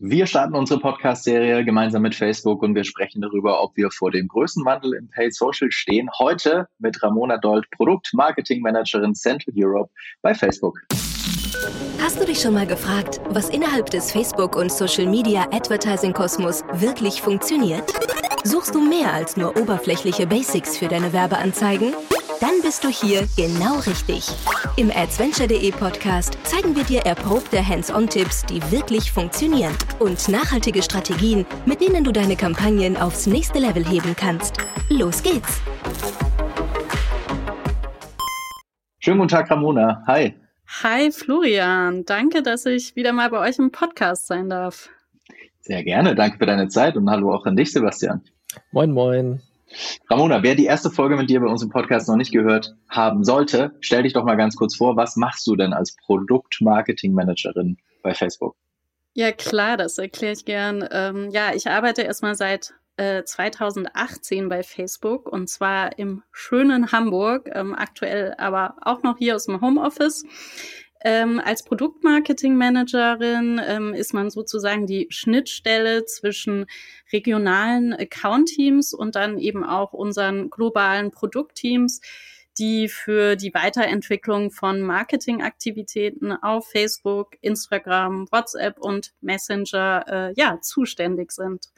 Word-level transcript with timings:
Wir 0.00 0.26
starten 0.26 0.56
unsere 0.56 0.80
Podcast-Serie 0.80 1.64
gemeinsam 1.64 2.02
mit 2.02 2.16
Facebook 2.16 2.64
und 2.64 2.74
wir 2.74 2.82
sprechen 2.82 3.22
darüber, 3.22 3.62
ob 3.62 3.76
wir 3.76 3.92
vor 3.92 4.10
dem 4.10 4.26
größten 4.26 4.64
Wandel 4.64 4.94
im 4.94 5.08
Paid 5.08 5.32
Social 5.32 5.70
stehen. 5.70 6.10
Heute 6.18 6.66
mit 6.80 7.00
Ramona 7.00 7.38
Dold, 7.38 7.70
Produkt-Marketing-Managerin 7.70 9.14
Central 9.14 9.54
Europe 9.56 9.92
bei 10.20 10.34
Facebook. 10.34 10.80
Hast 12.00 12.20
du 12.20 12.26
dich 12.26 12.40
schon 12.40 12.54
mal 12.54 12.66
gefragt, 12.66 13.20
was 13.28 13.48
innerhalb 13.50 13.88
des 13.90 14.10
Facebook- 14.10 14.56
und 14.56 14.72
Social-Media-Advertising-Kosmos 14.72 16.64
wirklich 16.72 17.22
funktioniert? 17.22 17.84
Suchst 18.42 18.74
du 18.74 18.80
mehr 18.80 19.12
als 19.12 19.36
nur 19.36 19.56
oberflächliche 19.56 20.26
Basics 20.26 20.76
für 20.76 20.88
deine 20.88 21.12
Werbeanzeigen? 21.12 21.94
Dann 22.44 22.60
bist 22.60 22.84
du 22.84 22.88
hier 22.88 23.26
genau 23.38 23.78
richtig. 23.86 24.28
Im 24.76 24.90
adventure.de 24.90 25.72
Podcast 25.72 26.36
zeigen 26.42 26.76
wir 26.76 26.84
dir 26.84 27.00
erprobte 27.00 27.66
Hands-on-Tipps, 27.66 28.44
die 28.44 28.60
wirklich 28.70 29.10
funktionieren 29.10 29.72
und 29.98 30.28
nachhaltige 30.28 30.82
Strategien, 30.82 31.46
mit 31.64 31.80
denen 31.80 32.04
du 32.04 32.12
deine 32.12 32.36
Kampagnen 32.36 32.98
aufs 32.98 33.26
nächste 33.26 33.60
Level 33.60 33.82
heben 33.82 34.14
kannst. 34.14 34.58
Los 34.90 35.22
geht's! 35.22 35.62
Schönen 38.98 39.20
guten 39.20 39.28
Tag, 39.28 39.50
Ramona. 39.50 40.02
Hi. 40.06 40.34
Hi 40.82 41.12
Florian, 41.12 42.04
danke, 42.04 42.42
dass 42.42 42.66
ich 42.66 42.94
wieder 42.94 43.14
mal 43.14 43.30
bei 43.30 43.38
euch 43.38 43.58
im 43.58 43.70
Podcast 43.70 44.26
sein 44.26 44.50
darf. 44.50 44.90
Sehr 45.60 45.82
gerne, 45.82 46.14
danke 46.14 46.36
für 46.36 46.44
deine 46.44 46.68
Zeit 46.68 46.98
und 46.98 47.08
hallo 47.08 47.32
auch 47.32 47.46
an 47.46 47.56
dich, 47.56 47.72
Sebastian. 47.72 48.20
Moin, 48.70 48.92
moin. 48.92 49.40
Ramona, 50.08 50.42
wer 50.42 50.54
die 50.54 50.66
erste 50.66 50.90
Folge 50.90 51.16
mit 51.16 51.30
dir 51.30 51.40
bei 51.40 51.46
uns 51.46 51.62
im 51.62 51.70
Podcast 51.70 52.08
noch 52.08 52.16
nicht 52.16 52.32
gehört 52.32 52.74
haben 52.88 53.24
sollte, 53.24 53.76
stell 53.80 54.02
dich 54.02 54.12
doch 54.12 54.24
mal 54.24 54.36
ganz 54.36 54.56
kurz 54.56 54.76
vor, 54.76 54.96
was 54.96 55.16
machst 55.16 55.46
du 55.46 55.56
denn 55.56 55.72
als 55.72 55.96
Produktmarketing-Managerin 56.06 57.76
bei 58.02 58.14
Facebook? 58.14 58.56
Ja, 59.14 59.30
klar, 59.32 59.76
das 59.76 59.98
erkläre 59.98 60.32
ich 60.32 60.44
gern. 60.44 60.86
Ähm, 60.90 61.30
ja, 61.30 61.54
ich 61.54 61.68
arbeite 61.68 62.02
erstmal 62.02 62.34
seit 62.34 62.74
äh, 62.96 63.24
2018 63.24 64.48
bei 64.48 64.62
Facebook 64.62 65.26
und 65.26 65.48
zwar 65.48 65.98
im 65.98 66.22
schönen 66.32 66.92
Hamburg, 66.92 67.48
ähm, 67.52 67.74
aktuell 67.74 68.34
aber 68.38 68.76
auch 68.82 69.02
noch 69.02 69.18
hier 69.18 69.36
aus 69.36 69.46
dem 69.46 69.60
Homeoffice. 69.60 70.24
Ähm, 71.06 71.38
als 71.44 71.62
Produktmarketing-Managerin 71.64 73.60
ähm, 73.62 73.92
ist 73.92 74.14
man 74.14 74.30
sozusagen 74.30 74.86
die 74.86 75.06
Schnittstelle 75.10 76.06
zwischen 76.06 76.64
regionalen 77.12 77.92
Account-Teams 77.92 78.94
und 78.94 79.14
dann 79.14 79.38
eben 79.38 79.64
auch 79.64 79.92
unseren 79.92 80.48
globalen 80.48 81.10
Produktteams, 81.10 82.00
die 82.58 82.88
für 82.88 83.36
die 83.36 83.52
Weiterentwicklung 83.52 84.50
von 84.50 84.80
Marketingaktivitäten 84.80 86.32
auf 86.32 86.70
Facebook, 86.70 87.36
Instagram, 87.42 88.26
WhatsApp 88.30 88.78
und 88.78 89.12
Messenger 89.20 90.04
äh, 90.08 90.32
ja 90.36 90.58
zuständig 90.62 91.32
sind. 91.32 91.68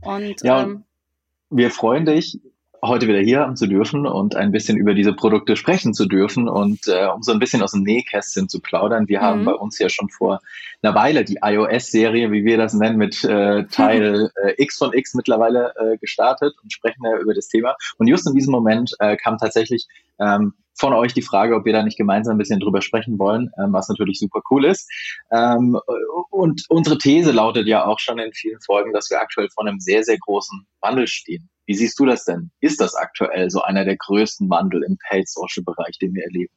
Und 0.00 0.42
ja, 0.42 0.64
ähm, 0.64 0.82
wir 1.50 1.70
freuen 1.70 2.06
dich, 2.06 2.40
heute 2.84 3.06
wieder 3.06 3.20
hier 3.20 3.40
haben 3.40 3.56
zu 3.56 3.68
dürfen 3.68 4.06
und 4.06 4.34
ein 4.34 4.50
bisschen 4.50 4.76
über 4.76 4.92
diese 4.94 5.12
Produkte 5.12 5.54
sprechen 5.54 5.94
zu 5.94 6.06
dürfen 6.06 6.48
und 6.48 6.88
äh, 6.88 7.06
um 7.06 7.22
so 7.22 7.32
ein 7.32 7.38
bisschen 7.38 7.62
aus 7.62 7.72
dem 7.72 7.84
Nähkästchen 7.84 8.48
zu 8.48 8.60
plaudern. 8.60 9.08
Wir 9.08 9.20
mhm. 9.20 9.24
haben 9.24 9.44
bei 9.44 9.54
uns 9.54 9.78
ja 9.78 9.88
schon 9.88 10.08
vor 10.08 10.40
einer 10.82 10.94
Weile 10.94 11.24
die 11.24 11.38
iOS-Serie, 11.42 12.32
wie 12.32 12.44
wir 12.44 12.56
das 12.56 12.74
nennen, 12.74 12.98
mit 12.98 13.22
äh, 13.22 13.64
Teil 13.66 14.30
äh, 14.44 14.54
X 14.58 14.78
von 14.78 14.92
X 14.92 15.14
mittlerweile 15.14 15.72
äh, 15.76 15.96
gestartet 15.98 16.54
und 16.60 16.72
sprechen 16.72 17.04
ja 17.04 17.16
über 17.18 17.34
das 17.34 17.48
Thema. 17.48 17.76
Und 17.98 18.08
just 18.08 18.26
in 18.26 18.34
diesem 18.34 18.50
Moment 18.50 18.92
äh, 18.98 19.16
kam 19.16 19.38
tatsächlich 19.38 19.86
ähm, 20.18 20.54
von 20.74 20.92
euch 20.92 21.12
die 21.12 21.22
Frage, 21.22 21.54
ob 21.54 21.64
wir 21.64 21.72
da 21.72 21.82
nicht 21.82 21.98
gemeinsam 21.98 22.34
ein 22.34 22.38
bisschen 22.38 22.60
drüber 22.60 22.82
sprechen 22.82 23.18
wollen, 23.18 23.50
ähm, 23.58 23.72
was 23.72 23.88
natürlich 23.88 24.18
super 24.18 24.40
cool 24.50 24.64
ist. 24.64 24.90
Ähm, 25.30 25.78
und 26.30 26.64
unsere 26.68 26.98
These 26.98 27.32
lautet 27.32 27.66
ja 27.66 27.84
auch 27.84 27.98
schon 27.98 28.18
in 28.18 28.32
vielen 28.32 28.60
Folgen, 28.60 28.92
dass 28.92 29.10
wir 29.10 29.20
aktuell 29.20 29.48
vor 29.50 29.66
einem 29.66 29.80
sehr, 29.80 30.02
sehr 30.04 30.18
großen 30.18 30.66
Wandel 30.80 31.06
stehen. 31.06 31.48
Wie 31.66 31.74
siehst 31.74 31.98
du 31.98 32.06
das 32.06 32.24
denn? 32.24 32.50
Ist 32.60 32.80
das 32.80 32.94
aktuell 32.94 33.50
so 33.50 33.62
einer 33.62 33.84
der 33.84 33.96
größten 33.96 34.50
Wandel 34.50 34.82
im 34.82 34.98
Paid-Social-Bereich, 35.08 35.98
den 35.98 36.14
wir 36.14 36.24
erleben? 36.24 36.52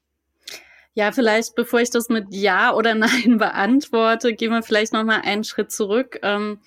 Ja, 0.93 1.11
vielleicht 1.11 1.55
bevor 1.55 1.81
ich 1.81 1.89
das 1.89 2.07
mit 2.07 2.27
Ja 2.31 2.73
oder 2.73 2.95
Nein 2.95 3.37
beantworte, 3.37 4.33
gehen 4.33 4.51
wir 4.51 4.63
vielleicht 4.63 4.93
noch 4.93 5.03
mal 5.03 5.21
einen 5.21 5.43
Schritt 5.43 5.71
zurück. 5.71 6.19
Ähm, 6.23 6.59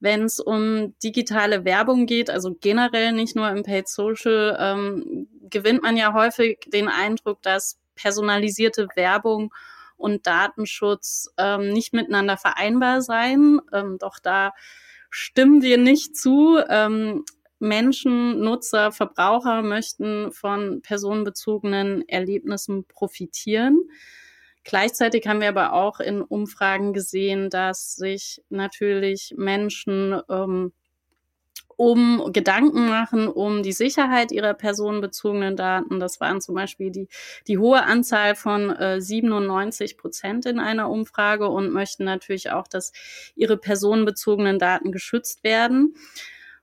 Wenn 0.00 0.24
es 0.24 0.40
um 0.40 0.94
digitale 1.02 1.64
Werbung 1.64 2.06
geht, 2.06 2.30
also 2.30 2.54
generell 2.60 3.12
nicht 3.12 3.36
nur 3.36 3.48
im 3.48 3.62
Paid 3.62 3.88
Social, 3.88 4.56
ähm, 4.60 5.28
gewinnt 5.48 5.82
man 5.82 5.96
ja 5.96 6.12
häufig 6.12 6.58
den 6.66 6.88
Eindruck, 6.88 7.42
dass 7.42 7.78
personalisierte 7.94 8.88
Werbung 8.96 9.52
und 9.96 10.26
Datenschutz 10.26 11.30
ähm, 11.38 11.70
nicht 11.70 11.92
miteinander 11.94 12.36
vereinbar 12.36 13.02
seien. 13.02 13.60
Ähm, 13.72 13.96
doch 13.98 14.18
da 14.18 14.52
stimmen 15.10 15.62
wir 15.62 15.78
nicht 15.78 16.16
zu. 16.16 16.58
Ähm, 16.68 17.24
Menschen, 17.60 18.40
Nutzer, 18.40 18.92
Verbraucher 18.92 19.62
möchten 19.62 20.32
von 20.32 20.82
personenbezogenen 20.82 22.06
Erlebnissen 22.08 22.84
profitieren. 22.84 23.80
Gleichzeitig 24.64 25.26
haben 25.26 25.40
wir 25.40 25.48
aber 25.48 25.74
auch 25.74 26.00
in 26.00 26.22
Umfragen 26.22 26.92
gesehen, 26.92 27.50
dass 27.50 27.96
sich 27.96 28.42
natürlich 28.48 29.34
Menschen 29.36 30.20
ähm, 30.30 30.72
um 31.76 32.30
Gedanken 32.32 32.86
machen 32.88 33.28
um 33.28 33.62
die 33.62 33.72
Sicherheit 33.72 34.32
ihrer 34.32 34.54
personenbezogenen 34.54 35.56
Daten. 35.56 36.00
Das 36.00 36.20
waren 36.20 36.40
zum 36.40 36.54
Beispiel 36.54 36.90
die, 36.90 37.08
die 37.46 37.58
hohe 37.58 37.82
Anzahl 37.82 38.34
von 38.34 38.70
äh, 38.70 39.00
97 39.00 39.98
Prozent 39.98 40.46
in 40.46 40.58
einer 40.58 40.90
Umfrage 40.90 41.48
und 41.48 41.72
möchten 41.72 42.04
natürlich 42.04 42.50
auch, 42.50 42.68
dass 42.68 42.92
ihre 43.34 43.56
personenbezogenen 43.56 44.58
Daten 44.58 44.92
geschützt 44.92 45.44
werden 45.44 45.94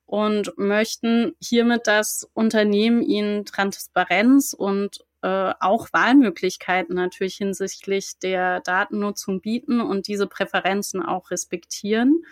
und 0.05 0.57
möchten 0.57 1.35
hiermit 1.41 1.87
das 1.87 2.29
Unternehmen 2.33 3.01
ihnen 3.01 3.45
Transparenz 3.45 4.53
und 4.53 5.05
äh, 5.21 5.53
auch 5.59 5.89
Wahlmöglichkeiten 5.93 6.95
natürlich 6.95 7.35
hinsichtlich 7.35 8.17
der 8.19 8.61
Datennutzung 8.61 9.41
bieten 9.41 9.81
und 9.81 10.07
diese 10.07 10.27
Präferenzen 10.27 11.03
auch 11.03 11.31
respektieren. 11.31 12.25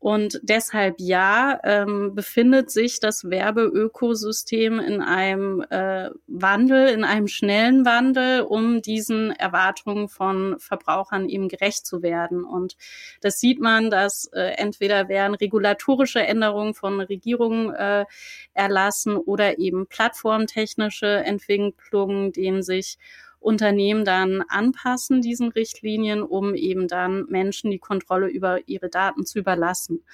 Und 0.00 0.40
deshalb 0.42 0.94
ja, 0.98 1.60
ähm, 1.62 2.14
befindet 2.14 2.70
sich 2.70 3.00
das 3.00 3.28
Werbeökosystem 3.28 4.80
in 4.80 5.02
einem 5.02 5.60
äh, 5.68 6.08
Wandel, 6.26 6.88
in 6.88 7.04
einem 7.04 7.28
schnellen 7.28 7.84
Wandel, 7.84 8.40
um 8.40 8.80
diesen 8.80 9.30
Erwartungen 9.30 10.08
von 10.08 10.58
Verbrauchern 10.58 11.28
eben 11.28 11.48
gerecht 11.48 11.84
zu 11.86 12.02
werden. 12.02 12.44
Und 12.44 12.78
das 13.20 13.40
sieht 13.40 13.60
man, 13.60 13.90
dass 13.90 14.24
äh, 14.32 14.54
entweder 14.56 15.10
werden 15.10 15.34
regulatorische 15.34 16.20
Änderungen 16.20 16.72
von 16.72 16.98
Regierungen 17.02 17.74
äh, 17.74 18.06
erlassen 18.54 19.18
oder 19.18 19.58
eben 19.58 19.86
plattformtechnische 19.86 21.08
Entwicklungen, 21.08 22.32
denen 22.32 22.62
sich 22.62 22.96
Unternehmen 23.40 24.04
dann 24.04 24.44
anpassen, 24.48 25.22
diesen 25.22 25.50
Richtlinien, 25.50 26.22
um 26.22 26.54
eben 26.54 26.86
dann 26.86 27.26
Menschen 27.28 27.70
die 27.70 27.78
Kontrolle 27.78 28.28
über 28.28 28.68
ihre 28.68 28.88
Daten 28.88 29.26
zu 29.26 29.38
überlassen. 29.38 30.04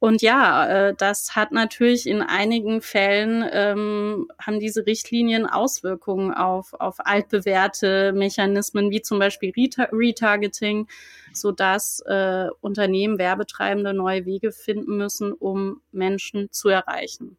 Und 0.00 0.22
ja, 0.22 0.88
äh, 0.88 0.94
das 0.96 1.34
hat 1.34 1.50
natürlich 1.50 2.06
in 2.06 2.22
einigen 2.22 2.80
Fällen 2.80 3.44
ähm, 3.50 4.28
haben 4.40 4.60
diese 4.60 4.86
Richtlinien 4.86 5.44
Auswirkungen 5.44 6.32
auf, 6.32 6.72
auf 6.74 6.96
altbewährte 6.98 8.12
Mechanismen 8.12 8.92
wie 8.92 9.02
zum 9.02 9.18
Beispiel 9.18 9.52
Retargeting, 9.52 10.86
so 11.32 11.50
dass 11.50 12.00
äh, 12.06 12.46
Unternehmen, 12.60 13.18
Werbetreibende 13.18 13.92
neue 13.92 14.24
Wege 14.24 14.52
finden 14.52 14.96
müssen, 14.96 15.32
um 15.32 15.80
Menschen 15.90 16.52
zu 16.52 16.68
erreichen. 16.68 17.36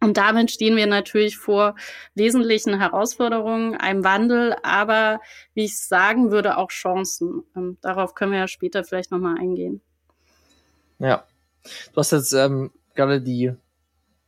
Und 0.00 0.16
damit 0.16 0.50
stehen 0.50 0.76
wir 0.76 0.86
natürlich 0.86 1.36
vor 1.36 1.74
wesentlichen 2.14 2.78
Herausforderungen, 2.78 3.74
einem 3.76 4.04
Wandel, 4.04 4.54
aber 4.62 5.20
wie 5.54 5.64
ich 5.64 5.78
sagen 5.78 6.30
würde, 6.30 6.56
auch 6.56 6.68
Chancen. 6.68 7.42
Ähm, 7.56 7.78
darauf 7.80 8.14
können 8.14 8.32
wir 8.32 8.38
ja 8.38 8.48
später 8.48 8.84
vielleicht 8.84 9.10
nochmal 9.10 9.38
eingehen. 9.38 9.80
Ja, 11.00 11.24
du 11.92 11.96
hast 11.96 12.12
jetzt 12.12 12.32
ähm, 12.32 12.70
gerade 12.94 13.20
die 13.20 13.52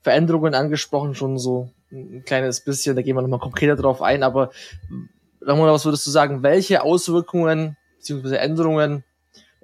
Veränderungen 0.02 0.54
angesprochen, 0.54 1.14
schon 1.14 1.38
so 1.38 1.70
ein 1.92 2.24
kleines 2.24 2.64
bisschen, 2.64 2.96
da 2.96 3.02
gehen 3.02 3.16
wir 3.16 3.22
nochmal 3.22 3.40
konkreter 3.40 3.76
drauf 3.76 4.02
ein, 4.02 4.22
aber 4.22 4.50
Ramona, 5.40 5.72
was 5.72 5.84
würdest 5.84 6.06
du 6.06 6.10
sagen, 6.10 6.42
welche 6.42 6.82
Auswirkungen 6.82 7.76
bzw. 7.98 8.36
Änderungen 8.36 9.04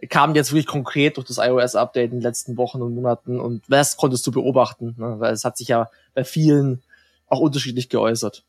kam 0.09 0.35
jetzt 0.35 0.53
wirklich 0.53 0.67
konkret 0.67 1.17
durch 1.17 1.27
das 1.27 1.39
iOS-Update 1.39 2.13
in 2.13 2.19
den 2.19 2.23
letzten 2.23 2.57
Wochen 2.57 2.83
und 2.83 2.95
Monaten 2.95 3.41
und 3.41 3.65
was 3.69 3.97
konntest 3.97 4.27
du 4.27 4.33
beobachten? 4.33 4.95
Ne? 4.99 5.17
Weil 5.19 5.33
es 5.33 5.45
hat 5.45 5.57
sich 5.57 5.69
ja 5.69 5.89
bei 6.15 6.25
vielen 6.25 6.83
auch 7.29 7.41
unterschiedlich 7.41 7.89
geäußert. 7.89 8.45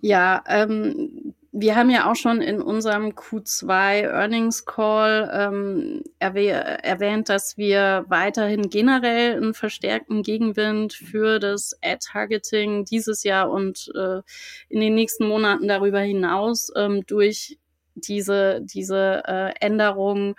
Ja, 0.00 0.44
ähm, 0.46 1.34
wir 1.50 1.76
haben 1.76 1.90
ja 1.90 2.10
auch 2.10 2.14
schon 2.14 2.40
in 2.40 2.60
unserem 2.60 3.10
Q2 3.10 4.02
Earnings 4.02 4.64
Call 4.64 5.30
ähm, 5.32 6.02
erwäh 6.18 6.48
erwähnt, 6.48 7.28
dass 7.28 7.56
wir 7.56 8.04
weiterhin 8.08 8.68
generell 8.70 9.36
einen 9.36 9.54
verstärkten 9.54 10.22
Gegenwind 10.22 10.92
für 10.92 11.38
das 11.38 11.76
Ad-Targeting 11.82 12.84
dieses 12.84 13.24
Jahr 13.24 13.50
und 13.50 13.90
äh, 13.96 14.20
in 14.68 14.80
den 14.80 14.94
nächsten 14.94 15.26
Monaten 15.26 15.68
darüber 15.68 16.00
hinaus 16.00 16.70
ähm, 16.76 17.04
durch 17.06 17.58
diese, 18.00 18.60
diese 18.62 19.22
äh, 19.26 19.52
Änderungen 19.60 20.34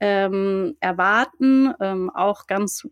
ähm, 0.00 0.76
erwarten, 0.80 1.72
ähm, 1.80 2.10
auch 2.10 2.46
ganz 2.46 2.88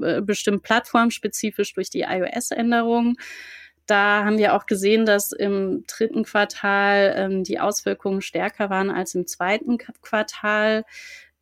äh, 0.00 0.20
bestimmt 0.20 0.62
plattformspezifisch 0.62 1.74
durch 1.74 1.90
die 1.90 2.02
iOS-Änderungen. 2.02 3.16
Da 3.86 4.24
haben 4.24 4.38
wir 4.38 4.54
auch 4.54 4.66
gesehen, 4.66 5.04
dass 5.04 5.32
im 5.32 5.84
dritten 5.86 6.24
Quartal 6.24 7.14
ähm, 7.16 7.44
die 7.44 7.60
Auswirkungen 7.60 8.20
stärker 8.20 8.70
waren 8.70 8.90
als 8.90 9.14
im 9.14 9.26
zweiten 9.26 9.78
Quartal 9.78 10.84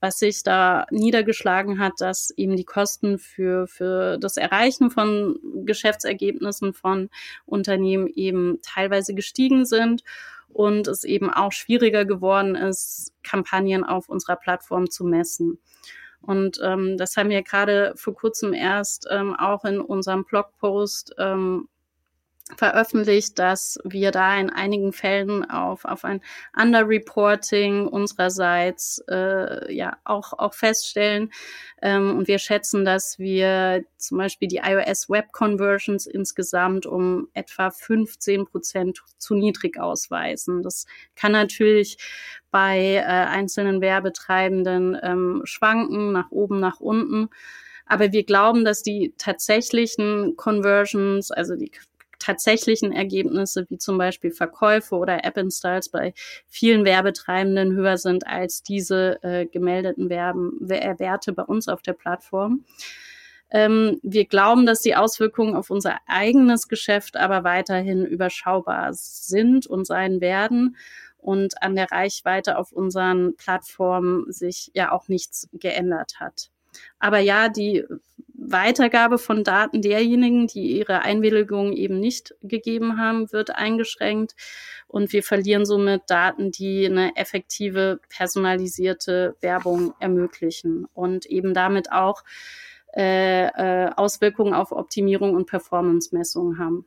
was 0.01 0.19
sich 0.19 0.43
da 0.43 0.87
niedergeschlagen 0.91 1.79
hat, 1.79 1.95
dass 1.99 2.31
eben 2.31 2.57
die 2.57 2.65
Kosten 2.65 3.19
für, 3.19 3.67
für 3.67 4.19
das 4.19 4.37
Erreichen 4.37 4.91
von 4.91 5.39
Geschäftsergebnissen 5.65 6.73
von 6.73 7.11
Unternehmen 7.47 8.07
eben 8.07 8.61
teilweise 8.63 9.15
gestiegen 9.15 9.65
sind 9.65 10.03
und 10.49 10.89
es 10.89 11.05
eben 11.05 11.31
auch 11.31 11.53
schwieriger 11.53 12.05
geworden 12.05 12.55
ist, 12.55 13.13
Kampagnen 13.23 13.85
auf 13.85 14.09
unserer 14.09 14.37
Plattform 14.37 14.91
zu 14.91 15.05
messen. 15.05 15.59
Und 16.21 16.61
ähm, 16.63 16.97
das 16.97 17.17
haben 17.17 17.31
wir 17.31 17.43
gerade 17.43 17.93
vor 17.97 18.15
kurzem 18.15 18.53
erst 18.53 19.07
ähm, 19.11 19.35
auch 19.35 19.65
in 19.65 19.81
unserem 19.81 20.25
Blogpost 20.25 21.15
ähm, 21.19 21.69
veröffentlicht, 22.57 23.39
dass 23.39 23.79
wir 23.85 24.11
da 24.11 24.39
in 24.39 24.51
einigen 24.51 24.93
Fällen 24.93 25.49
auf, 25.49 25.85
auf 25.85 26.05
ein 26.05 26.21
Underreporting 26.61 27.87
unsererseits 27.87 29.03
äh, 29.09 29.73
ja 29.73 29.97
auch, 30.05 30.33
auch 30.33 30.55
feststellen. 30.55 31.31
Ähm, 31.83 32.17
und 32.17 32.29
wir 32.29 32.39
schätzen, 32.39 32.85
dass 32.85 33.19
wir 33.19 33.85
zum 33.97 34.19
Beispiel 34.19 34.49
die 34.49 34.61
iOS 34.65 35.09
Web 35.11 35.33
Conversions 35.33 36.07
insgesamt 36.07 36.87
um 36.87 37.29
etwa 37.35 37.71
15 37.71 38.47
Prozent 38.47 39.03
zu 39.19 39.35
niedrig 39.35 39.79
ausweisen. 39.79 40.63
Das 40.63 40.87
kann 41.15 41.33
natürlich 41.33 41.99
bei 42.51 42.95
äh, 42.95 43.03
einzelnen 43.03 43.81
Werbetreibenden 43.81 44.99
ähm, 45.03 45.43
schwanken, 45.45 46.13
nach 46.13 46.31
oben, 46.31 46.61
nach 46.61 46.81
unten. 46.81 47.29
Aber 47.87 48.13
wir 48.13 48.25
glauben, 48.25 48.65
dass 48.65 48.83
die 48.83 49.15
tatsächlichen 49.17 50.37
Conversions, 50.37 51.31
also 51.31 51.57
die 51.57 51.73
tatsächlichen 52.19 52.93
Ergebnisse, 52.93 53.67
wie 53.69 53.79
zum 53.79 53.99
Beispiel 53.99 54.31
Verkäufe 54.31 54.97
oder 54.97 55.25
App-Installs 55.25 55.89
bei 55.89 56.15
vielen 56.47 56.85
Werbetreibenden 56.85 57.73
höher 57.73 57.97
sind 57.97 58.27
als 58.27 58.63
diese 58.63 59.23
äh, 59.23 59.47
gemeldeten 59.47 60.11
Werben, 60.11 60.69
äh, 60.69 60.99
Werte 60.99 61.33
bei 61.33 61.43
uns 61.43 61.69
auf 61.69 61.83
der 61.83 61.95
Plattform. 61.95 62.65
Ähm, 63.51 63.99
wir 64.03 64.27
glauben, 64.27 64.67
dass 64.67 64.81
die 64.81 64.95
Auswirkungen 64.95 65.55
auf 65.55 65.71
unser 65.71 65.99
eigenes 66.07 66.69
Geschäft 66.69 67.17
aber 67.17 67.45
weiterhin 67.45 68.05
überschaubar 68.05 68.93
sind 68.93 69.67
und 69.67 69.87
sein 69.87 70.21
werden 70.21 70.77
und 71.19 71.63
an 71.63 71.75
der 71.75 71.91
Reichweite 71.91 72.59
auf 72.59 72.73
unseren 72.73 73.37
Plattformen 73.37 74.31
sich 74.31 74.71
ja 74.75 74.93
auch 74.93 75.09
nichts 75.09 75.49
geändert 75.53 76.21
hat. 76.21 76.51
Aber 76.99 77.19
ja, 77.19 77.49
die 77.49 77.85
Weitergabe 78.51 79.19
von 79.19 79.45
Daten 79.45 79.83
derjenigen, 79.83 80.47
die 80.47 80.79
ihre 80.79 81.03
Einwilligung 81.03 81.73
eben 81.73 82.01
nicht 82.01 82.35
gegeben 82.43 82.99
haben, 82.99 83.33
wird 83.33 83.51
eingeschränkt. 83.55 84.35
Und 84.87 85.13
wir 85.13 85.23
verlieren 85.23 85.67
somit 85.67 86.03
Daten, 86.09 86.51
die 86.51 86.87
eine 86.87 87.17
effektive, 87.17 88.01
personalisierte 88.09 89.37
Werbung 89.41 89.95
ermöglichen 90.01 90.87
und 90.95 91.27
eben 91.27 91.55
damit 91.55 91.93
auch 91.93 92.25
äh, 92.97 93.47
äh, 93.47 93.91
Auswirkungen 93.97 94.55
auf 94.55 94.73
Optimierung 94.73 95.35
und 95.35 95.47
Performance-Messungen 95.47 96.59
haben. 96.59 96.87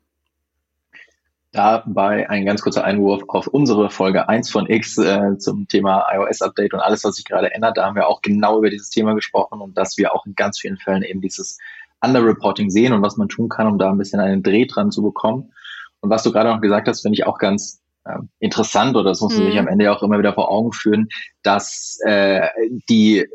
Dabei 1.54 2.30
ein 2.30 2.46
ganz 2.46 2.62
kurzer 2.62 2.86
Einwurf 2.86 3.24
auf 3.28 3.48
unsere 3.48 3.90
Folge 3.90 4.30
1 4.30 4.50
von 4.50 4.70
X 4.70 4.98
äh, 4.98 5.38
zum 5.38 5.68
Thema 5.68 6.06
iOS-Update 6.10 6.74
und 6.74 6.80
alles, 6.80 7.04
was 7.04 7.16
sich 7.16 7.26
gerade 7.26 7.54
ändert. 7.54 7.76
Da 7.76 7.86
haben 7.86 7.96
wir 7.96 8.08
auch 8.08 8.22
genau 8.22 8.60
über 8.60 8.70
dieses 8.70 8.90
Thema 8.90 9.16
gesprochen 9.16 9.60
und 9.60 9.78
dass 9.78 9.98
wir 9.98 10.16
auch 10.16 10.26
in 10.26 10.34
ganz 10.36 10.60
vielen 10.60 10.78
Fällen 10.78 11.04
eben 11.04 11.20
dieses 11.20 11.58
Underreporting 12.00 12.70
sehen 12.70 12.94
und 12.94 13.02
was 13.02 13.18
man 13.18 13.28
tun 13.28 13.50
kann, 13.50 13.68
um 13.68 13.78
da 13.78 13.90
ein 13.90 13.98
bisschen 13.98 14.22
einen 14.22 14.44
Dreh 14.44 14.66
dran 14.66 14.92
zu 14.92 15.02
bekommen. 15.02 15.52
Und 16.00 16.10
was 16.10 16.24
du 16.24 16.32
gerade 16.32 16.50
noch 16.50 16.62
gesagt 16.62 16.88
hast, 16.88 17.02
finde 17.02 17.16
ich 17.16 17.28
auch 17.28 17.38
ganz 17.38 17.81
interessant 18.40 18.96
oder 18.96 19.10
das 19.10 19.22
muss 19.22 19.34
man 19.36 19.44
mhm. 19.44 19.50
sich 19.50 19.60
am 19.60 19.68
Ende 19.68 19.92
auch 19.92 20.02
immer 20.02 20.18
wieder 20.18 20.34
vor 20.34 20.50
Augen 20.50 20.74
führen, 20.74 21.08
dass 21.44 22.00
äh, 22.06 22.48
die 22.90 23.20
äh, 23.20 23.28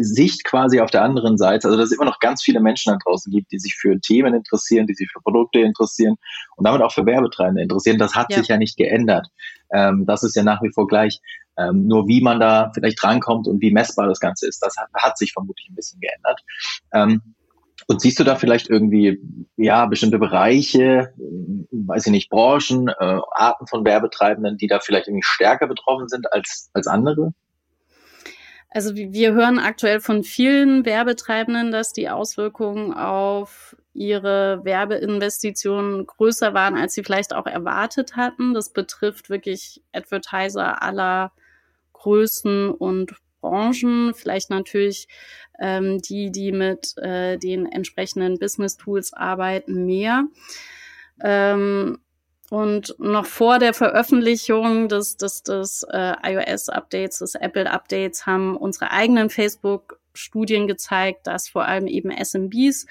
Sicht 0.00 0.44
quasi 0.44 0.80
auf 0.80 0.90
der 0.90 1.02
anderen 1.02 1.36
Seite, 1.36 1.66
also 1.66 1.76
dass 1.76 1.90
es 1.90 1.96
immer 1.96 2.04
noch 2.04 2.20
ganz 2.20 2.42
viele 2.42 2.60
Menschen 2.60 2.92
da 2.92 2.98
draußen 3.04 3.32
gibt, 3.32 3.50
die 3.50 3.58
sich 3.58 3.74
für 3.74 3.98
Themen 4.00 4.34
interessieren, 4.34 4.86
die 4.86 4.94
sich 4.94 5.10
für 5.10 5.20
Produkte 5.20 5.60
interessieren 5.60 6.16
und 6.56 6.66
damit 6.66 6.82
auch 6.82 6.92
für 6.92 7.04
Werbetreibende 7.04 7.62
interessieren. 7.62 7.98
Das 7.98 8.14
hat 8.14 8.30
ja. 8.30 8.38
sich 8.38 8.48
ja 8.48 8.56
nicht 8.56 8.76
geändert. 8.76 9.26
Ähm, 9.72 10.04
das 10.06 10.22
ist 10.22 10.36
ja 10.36 10.42
nach 10.44 10.62
wie 10.62 10.72
vor 10.72 10.86
gleich. 10.86 11.20
Ähm, 11.58 11.86
nur 11.86 12.06
wie 12.06 12.22
man 12.22 12.40
da 12.40 12.70
vielleicht 12.72 13.02
drankommt 13.02 13.46
und 13.46 13.60
wie 13.60 13.72
messbar 13.72 14.06
das 14.06 14.20
Ganze 14.20 14.46
ist, 14.46 14.62
das 14.62 14.74
hat, 14.76 14.88
hat 14.94 15.18
sich 15.18 15.32
vermutlich 15.32 15.68
ein 15.68 15.74
bisschen 15.74 16.00
geändert. 16.00 16.40
Ähm, 16.94 17.34
und 17.86 18.00
siehst 18.00 18.18
du 18.18 18.24
da 18.24 18.36
vielleicht 18.36 18.70
irgendwie, 18.70 19.20
ja, 19.56 19.86
bestimmte 19.86 20.18
Bereiche, 20.18 21.12
weiß 21.70 22.06
ich 22.06 22.12
nicht, 22.12 22.30
Branchen, 22.30 22.88
äh, 22.88 23.20
Arten 23.32 23.66
von 23.66 23.84
Werbetreibenden, 23.84 24.56
die 24.56 24.66
da 24.66 24.80
vielleicht 24.80 25.08
irgendwie 25.08 25.24
stärker 25.24 25.66
betroffen 25.66 26.08
sind 26.08 26.32
als, 26.32 26.70
als 26.72 26.86
andere? 26.86 27.32
Also 28.70 28.94
wir 28.94 29.34
hören 29.34 29.58
aktuell 29.58 30.00
von 30.00 30.24
vielen 30.24 30.86
Werbetreibenden, 30.86 31.72
dass 31.72 31.92
die 31.92 32.08
Auswirkungen 32.08 32.94
auf 32.94 33.76
ihre 33.92 34.64
Werbeinvestitionen 34.64 36.06
größer 36.06 36.54
waren, 36.54 36.76
als 36.76 36.94
sie 36.94 37.04
vielleicht 37.04 37.34
auch 37.34 37.46
erwartet 37.46 38.16
hatten. 38.16 38.54
Das 38.54 38.72
betrifft 38.72 39.28
wirklich 39.28 39.82
Advertiser 39.92 40.82
aller 40.82 41.32
Größen 41.92 42.70
und 42.70 43.14
Branchen, 43.42 44.14
vielleicht 44.14 44.48
natürlich 44.48 45.06
ähm, 45.60 46.00
die, 46.00 46.32
die 46.32 46.50
mit 46.52 46.96
äh, 46.96 47.36
den 47.36 47.66
entsprechenden 47.66 48.38
Business 48.38 48.78
Tools 48.78 49.12
arbeiten, 49.12 49.84
mehr. 49.84 50.24
Ähm, 51.22 51.98
und 52.50 52.94
noch 52.98 53.26
vor 53.26 53.58
der 53.58 53.74
Veröffentlichung 53.74 54.88
des, 54.88 55.16
des, 55.16 55.42
des 55.42 55.86
äh, 55.90 56.14
iOS-Updates, 56.22 57.20
des 57.20 57.34
Apple-Updates, 57.34 58.26
haben 58.26 58.56
unsere 58.56 58.90
eigenen 58.90 59.30
Facebook-Studien 59.30 60.66
gezeigt, 60.66 61.26
dass 61.26 61.48
vor 61.48 61.64
allem 61.64 61.86
eben 61.86 62.10
SMBs, 62.10 62.86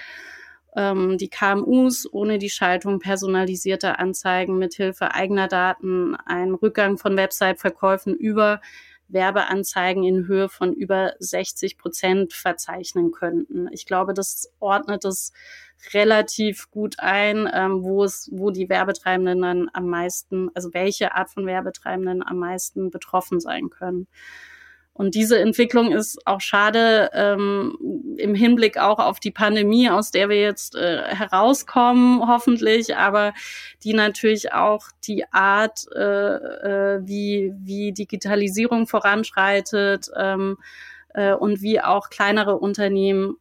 ähm, 0.75 1.17
die 1.17 1.29
KMUs 1.29 2.11
ohne 2.11 2.37
die 2.39 2.49
Schaltung 2.49 2.99
personalisierter 2.99 3.99
Anzeigen 3.99 4.57
mithilfe 4.57 5.13
eigener 5.13 5.47
Daten 5.47 6.15
einen 6.15 6.55
Rückgang 6.55 6.97
von 6.97 7.17
Website-Verkäufen 7.17 8.15
über 8.15 8.61
Werbeanzeigen 9.11 10.03
in 10.03 10.27
Höhe 10.27 10.49
von 10.49 10.73
über 10.73 11.13
60 11.19 11.77
Prozent 11.77 12.33
verzeichnen 12.33 13.11
könnten. 13.11 13.67
Ich 13.71 13.85
glaube, 13.85 14.13
das 14.13 14.51
ordnet 14.59 15.05
es 15.05 15.33
relativ 15.93 16.69
gut 16.71 16.99
ein, 16.99 17.49
ähm, 17.53 17.83
wo 17.83 18.03
es, 18.03 18.29
wo 18.31 18.51
die 18.51 18.69
Werbetreibenden 18.69 19.41
dann 19.41 19.69
am 19.73 19.87
meisten, 19.87 20.49
also 20.53 20.73
welche 20.73 21.15
Art 21.15 21.29
von 21.29 21.45
Werbetreibenden 21.45 22.23
am 22.23 22.37
meisten 22.37 22.91
betroffen 22.91 23.39
sein 23.39 23.69
können. 23.69 24.07
Und 24.93 25.15
diese 25.15 25.39
Entwicklung 25.39 25.93
ist 25.93 26.19
auch 26.27 26.41
schade 26.41 27.09
ähm, 27.13 27.77
im 28.17 28.35
Hinblick 28.35 28.77
auch 28.77 28.99
auf 28.99 29.19
die 29.19 29.31
Pandemie, 29.31 29.89
aus 29.89 30.11
der 30.11 30.27
wir 30.27 30.39
jetzt 30.39 30.75
äh, 30.75 31.03
herauskommen, 31.03 32.27
hoffentlich, 32.27 32.95
aber 32.95 33.33
die 33.83 33.93
natürlich 33.93 34.53
auch 34.53 34.87
die 35.05 35.25
Art, 35.31 35.85
äh, 35.95 36.35
äh, 36.35 36.99
wie, 37.03 37.53
wie 37.57 37.93
Digitalisierung 37.93 38.85
voranschreitet 38.85 40.11
ähm, 40.15 40.57
äh, 41.13 41.33
und 41.33 41.61
wie 41.61 41.81
auch 41.81 42.09
kleinere 42.09 42.57
Unternehmen 42.57 43.37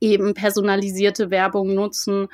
eben 0.00 0.34
personalisierte 0.34 1.30
Werbung 1.30 1.74
nutzen 1.74 2.28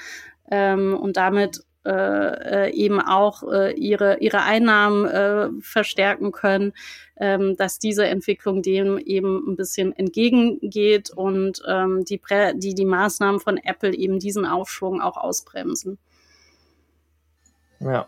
ähm, 0.51 0.97
und 0.97 1.17
damit 1.17 1.63
äh, 1.85 2.69
äh, 2.69 2.71
eben 2.73 3.01
auch 3.01 3.43
äh, 3.43 3.73
ihre, 3.73 4.19
ihre 4.19 4.43
Einnahmen 4.43 5.05
äh, 5.07 5.49
verstärken 5.61 6.33
können, 6.33 6.73
ähm, 7.17 7.57
dass 7.57 7.79
diese 7.79 8.07
Entwicklung 8.07 8.63
dem 8.63 8.99
eben 8.99 9.45
ein 9.47 9.57
bisschen 9.57 9.93
entgegengeht 9.97 11.11
und 11.11 11.63
ähm, 11.69 12.05
die, 12.05 12.21
die, 12.55 12.75
die 12.75 12.85
Maßnahmen 12.85 13.41
von 13.41 13.59
Apple 13.59 13.95
eben 13.95 14.19
diesen 14.19 14.47
Aufschwung 14.47 15.01
auch 15.01 15.17
ausbremsen. 15.17 15.99
Ja. 17.81 18.07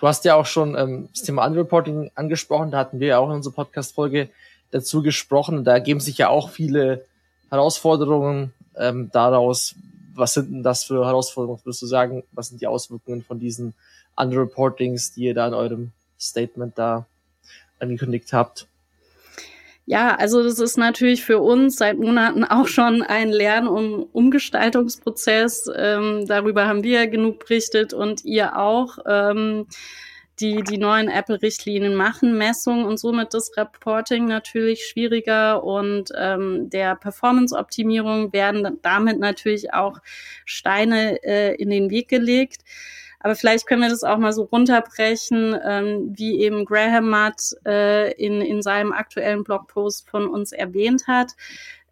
Du 0.00 0.06
hast 0.06 0.24
ja 0.24 0.34
auch 0.36 0.46
schon 0.46 0.74
ähm, 0.76 1.08
das 1.12 1.22
Thema 1.22 1.44
Unreporting 1.46 2.10
angesprochen, 2.14 2.70
da 2.70 2.78
hatten 2.78 3.00
wir 3.00 3.08
ja 3.08 3.18
auch 3.18 3.28
in 3.28 3.36
unserer 3.36 3.54
Podcast-Folge 3.54 4.30
dazu 4.70 5.02
gesprochen. 5.02 5.64
Da 5.64 5.72
ergeben 5.72 6.00
sich 6.00 6.18
ja 6.18 6.28
auch 6.28 6.50
viele 6.50 7.04
Herausforderungen 7.50 8.52
ähm, 8.76 9.10
daraus, 9.12 9.74
was 10.16 10.34
sind 10.34 10.50
denn 10.50 10.62
das 10.62 10.84
für 10.84 11.04
Herausforderungen, 11.04 11.60
würdest 11.64 11.82
du 11.82 11.86
sagen? 11.86 12.24
Was 12.32 12.48
sind 12.48 12.60
die 12.60 12.66
Auswirkungen 12.66 13.22
von 13.22 13.38
diesen 13.38 13.74
Underreportings, 14.16 15.12
die 15.12 15.24
ihr 15.24 15.34
da 15.34 15.46
in 15.48 15.54
eurem 15.54 15.92
Statement 16.18 16.78
da 16.78 17.06
angekündigt 17.78 18.32
habt? 18.32 18.66
Ja, 19.88 20.16
also 20.16 20.42
das 20.42 20.58
ist 20.58 20.76
natürlich 20.76 21.24
für 21.24 21.38
uns 21.38 21.76
seit 21.76 21.98
Monaten 21.98 22.44
auch 22.44 22.66
schon 22.66 23.02
ein 23.02 23.30
Lern- 23.30 23.68
und 23.68 24.04
Umgestaltungsprozess. 24.12 25.70
Ähm, 25.76 26.26
darüber 26.26 26.66
haben 26.66 26.82
wir 26.82 27.06
genug 27.06 27.40
berichtet 27.40 27.94
und 27.94 28.24
ihr 28.24 28.58
auch. 28.58 28.98
Ähm, 29.06 29.66
die, 30.40 30.62
die 30.62 30.78
neuen 30.78 31.08
Apple-Richtlinien 31.08 31.94
machen 31.94 32.36
Messungen 32.36 32.84
und 32.84 32.98
somit 32.98 33.32
das 33.32 33.56
Reporting 33.56 34.26
natürlich 34.26 34.86
schwieriger 34.86 35.64
und 35.64 36.10
ähm, 36.16 36.68
der 36.70 36.96
Performance-Optimierung 36.96 38.32
werden 38.32 38.78
damit 38.82 39.18
natürlich 39.18 39.72
auch 39.72 39.98
Steine 40.44 41.22
äh, 41.22 41.54
in 41.54 41.70
den 41.70 41.90
Weg 41.90 42.08
gelegt. 42.08 42.62
Aber 43.20 43.34
vielleicht 43.34 43.66
können 43.66 43.82
wir 43.82 43.88
das 43.88 44.04
auch 44.04 44.18
mal 44.18 44.32
so 44.32 44.42
runterbrechen, 44.44 45.58
ähm, 45.64 46.12
wie 46.16 46.40
eben 46.40 46.64
Graham 46.64 47.10
Mudd 47.10 47.56
äh, 47.66 48.12
in, 48.12 48.40
in 48.40 48.62
seinem 48.62 48.92
aktuellen 48.92 49.42
Blogpost 49.42 50.08
von 50.08 50.28
uns 50.28 50.52
erwähnt 50.52 51.08
hat 51.08 51.32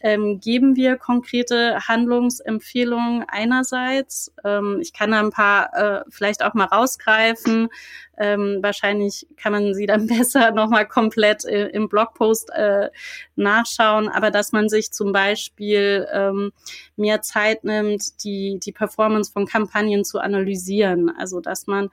ähm, 0.05 0.39
geben 0.39 0.77
wir 0.77 0.99
konkrete 0.99 1.79
Handlungsempfehlungen 1.89 3.25
einerseits. 3.27 4.31
Ähm, 4.45 4.79
ich 4.83 4.93
kann 4.93 5.13
da 5.13 5.21
ein 5.21 5.31
paar 5.31 5.73
äh, 5.75 6.05
vielleicht 6.11 6.45
auch 6.45 6.53
mal 6.53 6.67
rausgreifen. 6.67 7.71
Ähm, 8.19 8.59
wahrscheinlich 8.61 9.27
kann 9.39 9.53
man 9.53 9.73
sie 9.73 9.87
dann 9.87 10.07
besser 10.07 10.51
nochmal 10.51 10.87
komplett 10.87 11.47
äh, 11.47 11.69
im 11.69 11.89
Blogpost 11.89 12.51
äh, 12.51 12.91
nachschauen, 13.35 14.11
aber 14.11 14.31
dass 14.31 14.53
man 14.53 14.69
sich 14.69 14.93
zum 14.93 15.13
Beispiel 15.13 16.07
ähm, 16.13 16.53
mehr 16.97 17.23
Zeit 17.23 17.65
nimmt, 17.65 18.23
die, 18.25 18.61
die 18.63 18.73
Performance 18.73 19.33
von 19.33 19.47
Kampagnen 19.47 20.05
zu 20.05 20.19
analysieren. 20.19 21.11
Also 21.17 21.41
dass 21.41 21.67
man 21.67 21.89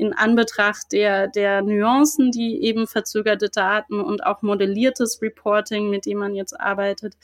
in 0.00 0.14
Anbetracht 0.14 0.92
der, 0.92 1.28
der 1.28 1.60
Nuancen, 1.60 2.30
die 2.30 2.62
eben 2.64 2.86
verzögerte 2.86 3.50
Daten 3.50 4.00
und 4.00 4.24
auch 4.24 4.40
modelliertes 4.40 5.20
Reporting, 5.20 5.90
mit 5.90 6.06
dem 6.06 6.18
man 6.18 6.34
jetzt 6.34 6.58
arbeitet, 6.58 7.14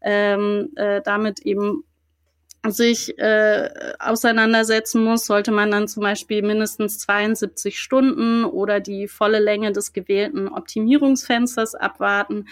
ähm, 0.00 0.70
äh, 0.76 1.02
damit 1.02 1.40
eben 1.40 1.84
sich 2.68 3.18
äh, 3.18 3.70
auseinandersetzen 3.98 5.02
muss, 5.02 5.26
sollte 5.26 5.50
man 5.50 5.72
dann 5.72 5.88
zum 5.88 6.04
Beispiel 6.04 6.42
mindestens 6.42 7.00
72 7.00 7.80
Stunden 7.80 8.44
oder 8.44 8.78
die 8.78 9.08
volle 9.08 9.40
Länge 9.40 9.72
des 9.72 9.92
gewählten 9.92 10.46
Optimierungsfensters 10.46 11.74
abwarten, 11.74 12.46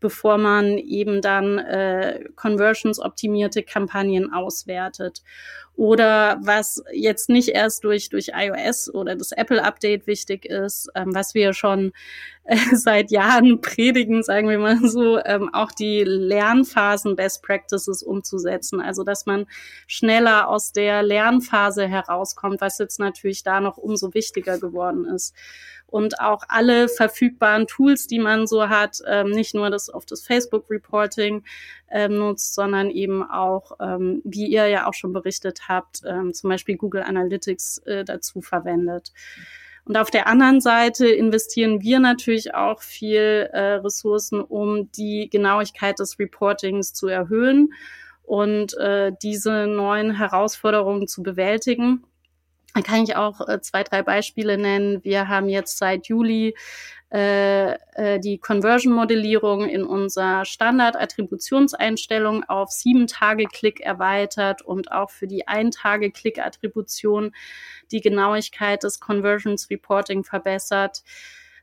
bevor 0.00 0.38
man 0.38 0.78
eben 0.78 1.20
dann 1.20 1.58
äh, 1.58 2.24
conversions-optimierte 2.36 3.62
Kampagnen 3.62 4.32
auswertet. 4.32 5.22
Oder 5.78 6.38
was 6.42 6.82
jetzt 6.92 7.28
nicht 7.28 7.50
erst 7.50 7.84
durch, 7.84 8.08
durch 8.08 8.32
iOS 8.34 8.92
oder 8.92 9.14
das 9.14 9.30
Apple-Update 9.30 10.08
wichtig 10.08 10.44
ist, 10.44 10.90
ähm, 10.96 11.14
was 11.14 11.34
wir 11.34 11.52
schon 11.52 11.92
äh, 12.42 12.56
seit 12.74 13.12
Jahren 13.12 13.60
predigen, 13.60 14.24
sagen 14.24 14.48
wir 14.48 14.58
mal 14.58 14.78
so, 14.82 15.22
ähm, 15.24 15.54
auch 15.54 15.70
die 15.70 16.02
Lernphasen 16.02 17.14
Best 17.14 17.44
Practices 17.44 18.02
umzusetzen. 18.02 18.80
Also, 18.80 19.04
dass 19.04 19.24
man 19.24 19.46
schneller 19.86 20.48
aus 20.48 20.72
der 20.72 21.04
Lernphase 21.04 21.86
herauskommt, 21.86 22.60
was 22.60 22.78
jetzt 22.78 22.98
natürlich 22.98 23.44
da 23.44 23.60
noch 23.60 23.76
umso 23.76 24.14
wichtiger 24.14 24.58
geworden 24.58 25.04
ist 25.04 25.32
und 25.90 26.20
auch 26.20 26.44
alle 26.48 26.88
verfügbaren 26.88 27.66
Tools, 27.66 28.06
die 28.06 28.18
man 28.18 28.46
so 28.46 28.68
hat, 28.68 28.98
ähm, 29.06 29.30
nicht 29.30 29.54
nur 29.54 29.70
das 29.70 29.88
auf 29.88 30.04
das 30.04 30.22
Facebook 30.22 30.70
Reporting 30.70 31.44
ähm, 31.90 32.18
nutzt, 32.18 32.54
sondern 32.54 32.90
eben 32.90 33.22
auch, 33.22 33.72
ähm, 33.80 34.20
wie 34.24 34.46
ihr 34.46 34.66
ja 34.66 34.86
auch 34.86 34.94
schon 34.94 35.12
berichtet 35.12 35.62
habt, 35.68 36.02
ähm, 36.06 36.34
zum 36.34 36.50
Beispiel 36.50 36.76
Google 36.76 37.02
Analytics 37.02 37.78
äh, 37.86 38.04
dazu 38.04 38.42
verwendet. 38.42 39.12
Und 39.86 39.96
auf 39.96 40.10
der 40.10 40.26
anderen 40.26 40.60
Seite 40.60 41.08
investieren 41.08 41.80
wir 41.80 41.98
natürlich 41.98 42.54
auch 42.54 42.82
viel 42.82 43.48
äh, 43.52 43.76
Ressourcen, 43.76 44.42
um 44.42 44.92
die 44.92 45.30
Genauigkeit 45.30 45.98
des 45.98 46.18
Reportings 46.18 46.92
zu 46.92 47.08
erhöhen 47.08 47.72
und 48.22 48.76
äh, 48.76 49.12
diese 49.22 49.66
neuen 49.66 50.14
Herausforderungen 50.14 51.08
zu 51.08 51.22
bewältigen. 51.22 52.04
Da 52.78 52.84
kann 52.84 53.02
ich 53.02 53.16
auch 53.16 53.48
äh, 53.48 53.60
zwei, 53.60 53.82
drei 53.82 54.04
Beispiele 54.04 54.56
nennen. 54.56 55.02
Wir 55.02 55.26
haben 55.26 55.48
jetzt 55.48 55.78
seit 55.78 56.06
Juli 56.06 56.54
äh, 57.12 57.72
äh, 57.72 58.20
die 58.20 58.38
Conversion-Modellierung 58.38 59.68
in 59.68 59.82
unserer 59.82 60.44
Standard-Attributionseinstellung 60.44 62.44
auf 62.44 62.70
sieben 62.70 63.08
Tage 63.08 63.46
Klick 63.46 63.80
erweitert 63.80 64.62
und 64.62 64.92
auch 64.92 65.10
für 65.10 65.26
die 65.26 65.48
ein 65.48 65.72
Tage 65.72 66.12
Klick-Attribution 66.12 67.32
die 67.90 68.00
Genauigkeit 68.00 68.84
des 68.84 69.00
Conversions 69.00 69.68
Reporting 69.70 70.22
verbessert. 70.22 71.02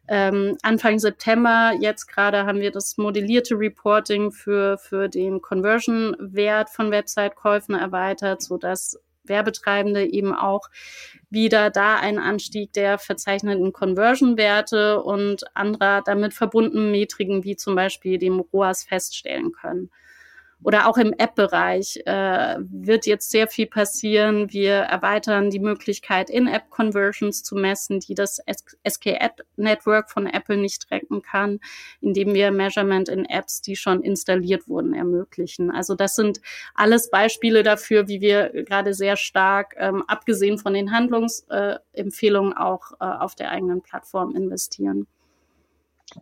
Ähm, 0.10 0.58
Anfang 0.64 1.00
September, 1.00 1.72
jetzt 1.80 2.08
gerade 2.08 2.46
haben 2.46 2.60
wir 2.60 2.72
das 2.72 2.98
modellierte 2.98 3.58
Reporting 3.58 4.34
für, 4.34 4.78
für 4.78 5.08
den 5.08 5.42
Conversion-Wert 5.42 6.70
von 6.70 6.92
Website-Käufen 6.92 7.74
erweitert, 7.74 8.42
so 8.42 8.58
dass 8.58 9.00
Werbetreibende 9.28 10.06
eben 10.06 10.34
auch 10.34 10.70
wieder 11.30 11.70
da 11.70 11.96
einen 11.96 12.20
Anstieg 12.20 12.74
der 12.74 12.98
verzeichneten 12.98 13.74
Conversion-Werte 13.74 15.02
und 15.02 15.44
anderer 15.56 16.02
damit 16.02 16.34
verbundenen 16.34 16.92
Metriken 16.92 17.44
wie 17.44 17.56
zum 17.56 17.76
Beispiel 17.76 18.18
dem 18.18 18.40
ROAS 18.40 18.84
feststellen 18.84 19.52
können 19.52 19.90
oder 20.64 20.88
auch 20.88 20.98
im 20.98 21.14
App-Bereich 21.14 22.02
äh, 22.06 22.56
wird 22.60 23.06
jetzt 23.06 23.30
sehr 23.30 23.48
viel 23.48 23.68
passieren. 23.68 24.52
Wir 24.52 24.76
erweitern 24.76 25.50
die 25.50 25.60
Möglichkeit, 25.60 26.30
In-App-Conversions 26.30 27.44
zu 27.44 27.56
messen, 27.56 28.00
die 28.00 28.16
das 28.16 28.40
SK-App-Network 28.88 30.10
von 30.10 30.28
Apple 30.28 30.58
nicht 30.58 30.88
tracken 30.88 31.22
kann, 31.22 31.60
indem 32.02 32.34
wir 32.34 32.52
Measurement 32.52 33.10
in 33.10 33.26
Apps, 33.26 33.62
die 33.62 33.76
schon 33.76 34.02
installiert 34.02 34.68
wurden, 34.68 34.94
ermöglichen. 34.94 35.72
Also 35.72 35.94
das 35.94 36.16
sind 36.16 36.42
alles 36.74 37.10
Beispiele 37.10 37.62
dafür, 37.62 38.08
wie 38.08 38.22
wir 38.22 38.50
gerade 38.64 38.94
sehr 38.94 39.18
stark, 39.18 39.76
ähm, 39.78 40.04
abgesehen 40.08 40.58
von 40.58 40.74
den 40.74 40.92
Handlungsempfehlungen, 40.92 42.54
äh, 42.54 42.60
auch 42.60 42.94
äh, 42.94 43.06
auf 43.06 43.36
der 43.36 43.52
eigenen 43.52 43.82
Plattform 43.82 44.36
investieren 44.36 45.08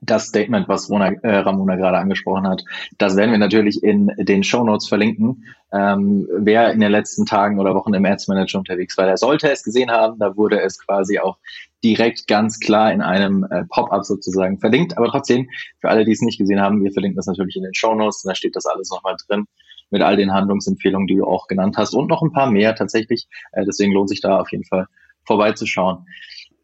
das 0.01 0.27
Statement, 0.27 0.67
was 0.67 0.89
Rona, 0.89 1.11
äh, 1.23 1.37
Ramona 1.37 1.75
gerade 1.75 1.97
angesprochen 1.97 2.47
hat, 2.47 2.63
das 2.97 3.15
werden 3.15 3.31
wir 3.31 3.37
natürlich 3.37 3.83
in 3.83 4.11
den 4.17 4.43
Show 4.43 4.63
Notes 4.63 4.87
verlinken. 4.87 5.45
Ähm, 5.71 6.27
wer 6.37 6.71
in 6.71 6.79
den 6.79 6.91
letzten 6.91 7.25
Tagen 7.25 7.59
oder 7.59 7.75
Wochen 7.75 7.93
im 7.93 8.05
Ads 8.05 8.27
Manager 8.27 8.59
unterwegs 8.59 8.97
war, 8.97 9.05
der 9.05 9.17
sollte 9.17 9.51
es 9.51 9.63
gesehen 9.63 9.91
haben. 9.91 10.19
Da 10.19 10.37
wurde 10.37 10.61
es 10.61 10.79
quasi 10.79 11.19
auch 11.19 11.37
direkt 11.83 12.27
ganz 12.27 12.59
klar 12.59 12.91
in 12.93 13.01
einem 13.01 13.45
äh, 13.49 13.65
Pop-up 13.65 14.05
sozusagen 14.05 14.59
verlinkt. 14.59 14.97
Aber 14.97 15.07
trotzdem, 15.07 15.49
für 15.79 15.89
alle, 15.89 16.05
die 16.05 16.11
es 16.11 16.21
nicht 16.21 16.37
gesehen 16.37 16.61
haben, 16.61 16.83
wir 16.83 16.91
verlinken 16.91 17.17
das 17.17 17.27
natürlich 17.27 17.55
in 17.55 17.63
den 17.63 17.73
Show 17.73 17.93
Notes. 17.93 18.21
Da 18.23 18.35
steht 18.35 18.55
das 18.55 18.65
alles 18.65 18.89
nochmal 18.89 19.15
drin 19.27 19.45
mit 19.89 20.01
all 20.01 20.15
den 20.15 20.33
Handlungsempfehlungen, 20.33 21.07
die 21.07 21.17
du 21.17 21.25
auch 21.25 21.47
genannt 21.47 21.77
hast 21.77 21.93
und 21.93 22.07
noch 22.07 22.21
ein 22.21 22.31
paar 22.31 22.49
mehr 22.49 22.75
tatsächlich. 22.75 23.27
Äh, 23.51 23.65
deswegen 23.65 23.93
lohnt 23.93 24.09
sich 24.09 24.21
da 24.21 24.39
auf 24.39 24.51
jeden 24.51 24.63
Fall 24.63 24.87
vorbeizuschauen. 25.25 26.05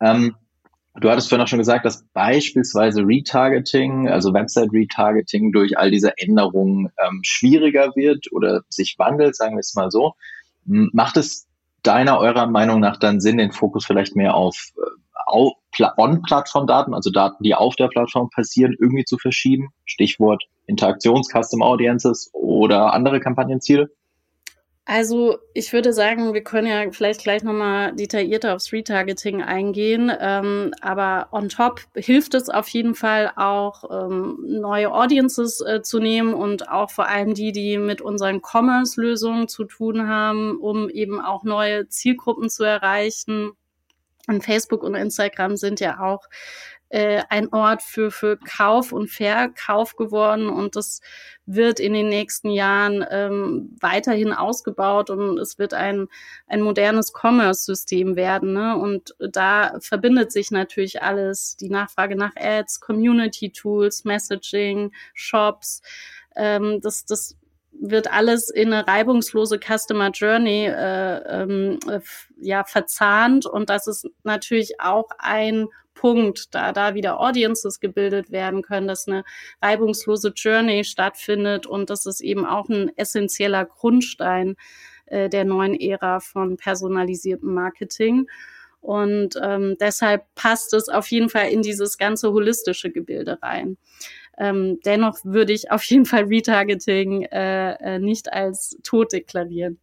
Ähm, 0.01 0.35
Du 1.01 1.09
hattest 1.09 1.29
vorhin 1.29 1.43
auch 1.43 1.47
schon 1.47 1.59
gesagt, 1.59 1.85
dass 1.85 2.03
beispielsweise 2.13 3.01
Retargeting, 3.01 4.09
also 4.09 4.33
Website-Retargeting 4.33 5.51
durch 5.51 5.77
all 5.77 5.91
diese 5.91 6.17
Änderungen 6.17 6.89
ähm, 7.05 7.21
schwieriger 7.23 7.95
wird 7.95 8.31
oder 8.31 8.61
sich 8.69 8.95
wandelt, 8.97 9.35
sagen 9.35 9.55
wir 9.55 9.61
es 9.61 9.75
mal 9.75 9.91
so. 9.91 10.13
Macht 10.65 11.17
es 11.17 11.47
deiner, 11.83 12.19
eurer 12.19 12.47
Meinung 12.47 12.79
nach 12.79 12.97
dann 12.97 13.21
Sinn, 13.21 13.37
den 13.37 13.51
Fokus 13.51 13.85
vielleicht 13.85 14.15
mehr 14.15 14.35
auf, 14.35 14.71
äh, 14.77 14.89
auf 15.25 15.53
On-Plattform-Daten, 15.97 16.93
also 16.93 17.11
Daten, 17.11 17.43
die 17.43 17.55
auf 17.55 17.75
der 17.75 17.87
Plattform 17.87 18.29
passieren, 18.29 18.75
irgendwie 18.79 19.05
zu 19.05 19.17
verschieben? 19.17 19.69
Stichwort 19.85 20.43
Interaktions-Custom 20.65 21.61
Audiences 21.61 22.29
oder 22.33 22.93
andere 22.93 23.19
Kampagnenziele? 23.19 23.89
Also 24.91 25.37
ich 25.53 25.71
würde 25.71 25.93
sagen, 25.93 26.33
wir 26.33 26.41
können 26.41 26.65
ja 26.65 26.91
vielleicht 26.91 27.21
gleich 27.21 27.43
nochmal 27.43 27.95
detaillierter 27.95 28.55
aufs 28.55 28.73
Retargeting 28.73 29.43
eingehen. 29.43 30.11
Ähm, 30.19 30.73
aber 30.81 31.27
on 31.31 31.47
top 31.47 31.81
hilft 31.93 32.33
es 32.33 32.49
auf 32.49 32.67
jeden 32.69 32.95
Fall 32.95 33.31
auch, 33.35 33.83
ähm, 33.91 34.39
neue 34.41 34.91
Audiences 34.91 35.61
äh, 35.61 35.83
zu 35.83 35.99
nehmen 35.99 36.33
und 36.33 36.69
auch 36.69 36.89
vor 36.89 37.07
allem 37.07 37.35
die, 37.35 37.51
die 37.51 37.77
mit 37.77 38.01
unseren 38.01 38.41
Commerce-Lösungen 38.41 39.47
zu 39.47 39.65
tun 39.65 40.07
haben, 40.07 40.57
um 40.57 40.89
eben 40.89 41.21
auch 41.21 41.43
neue 41.43 41.87
Zielgruppen 41.87 42.49
zu 42.49 42.63
erreichen. 42.63 43.51
Und 44.25 44.43
Facebook 44.43 44.81
und 44.81 44.95
Instagram 44.95 45.55
sind 45.55 45.79
ja 45.79 45.99
auch 45.99 46.25
äh, 46.89 47.21
ein 47.29 47.53
Ort 47.53 47.81
für, 47.83 48.11
für 48.11 48.37
Kauf 48.37 48.91
und 48.91 49.09
Verkauf 49.09 49.95
geworden 49.95 50.49
und 50.49 50.75
das 50.75 51.01
wird 51.45 51.79
in 51.79 51.93
den 51.93 52.09
nächsten 52.09 52.49
Jahren 52.49 53.05
ähm, 53.09 53.75
weiterhin 53.79 54.33
ausgebaut 54.33 55.09
und 55.09 55.39
es 55.39 55.57
wird 55.57 55.73
ein, 55.73 56.07
ein 56.47 56.61
modernes 56.61 57.11
Commerce-System 57.13 58.15
werden. 58.15 58.53
Ne? 58.53 58.77
Und 58.77 59.15
da 59.19 59.77
verbindet 59.79 60.31
sich 60.31 60.51
natürlich 60.51 61.01
alles, 61.01 61.57
die 61.57 61.69
Nachfrage 61.69 62.15
nach 62.15 62.35
Ads, 62.35 62.79
Community-Tools, 62.81 64.03
Messaging, 64.03 64.91
Shops. 65.13 65.81
Ähm, 66.35 66.81
das, 66.81 67.05
das 67.05 67.35
wird 67.71 68.11
alles 68.11 68.49
in 68.49 68.73
eine 68.73 68.87
reibungslose 68.87 69.59
Customer 69.59 70.09
Journey 70.11 70.65
äh, 70.65 71.41
ähm, 71.41 71.79
äh, 71.89 71.99
ja 72.39 72.63
verzahnt 72.63 73.45
und 73.45 73.69
das 73.69 73.87
ist 73.87 74.07
natürlich 74.23 74.81
auch 74.81 75.07
ein 75.17 75.67
Punkt, 75.99 76.55
da 76.55 76.71
da 76.71 76.93
wieder 76.93 77.19
Audiences 77.19 77.81
gebildet 77.81 78.31
werden 78.31 78.61
können, 78.61 78.87
dass 78.87 79.05
eine 79.05 79.25
reibungslose 79.61 80.31
Journey 80.33 80.85
stattfindet 80.85 81.67
und 81.67 81.89
das 81.89 82.05
ist 82.05 82.21
eben 82.21 82.45
auch 82.45 82.69
ein 82.69 82.89
essentieller 82.95 83.65
Grundstein 83.65 84.55
äh, 85.07 85.27
der 85.27 85.43
neuen 85.43 85.77
Ära 85.77 86.21
von 86.21 86.55
personalisiertem 86.55 87.53
Marketing. 87.53 88.27
Und 88.79 89.37
ähm, 89.43 89.75
deshalb 89.81 90.23
passt 90.35 90.73
es 90.73 90.87
auf 90.87 91.11
jeden 91.11 91.27
Fall 91.27 91.49
in 91.49 91.61
dieses 91.61 91.97
ganze 91.97 92.31
holistische 92.31 92.91
Gebilde 92.91 93.37
rein. 93.41 93.75
Ähm, 94.37 94.79
dennoch 94.85 95.17
würde 95.25 95.51
ich 95.51 95.69
auf 95.69 95.83
jeden 95.83 96.05
Fall 96.05 96.23
Retargeting 96.23 97.23
äh, 97.23 97.73
äh, 97.73 97.99
nicht 97.99 98.31
als 98.31 98.77
tot 98.83 99.11
deklarieren. 99.11 99.79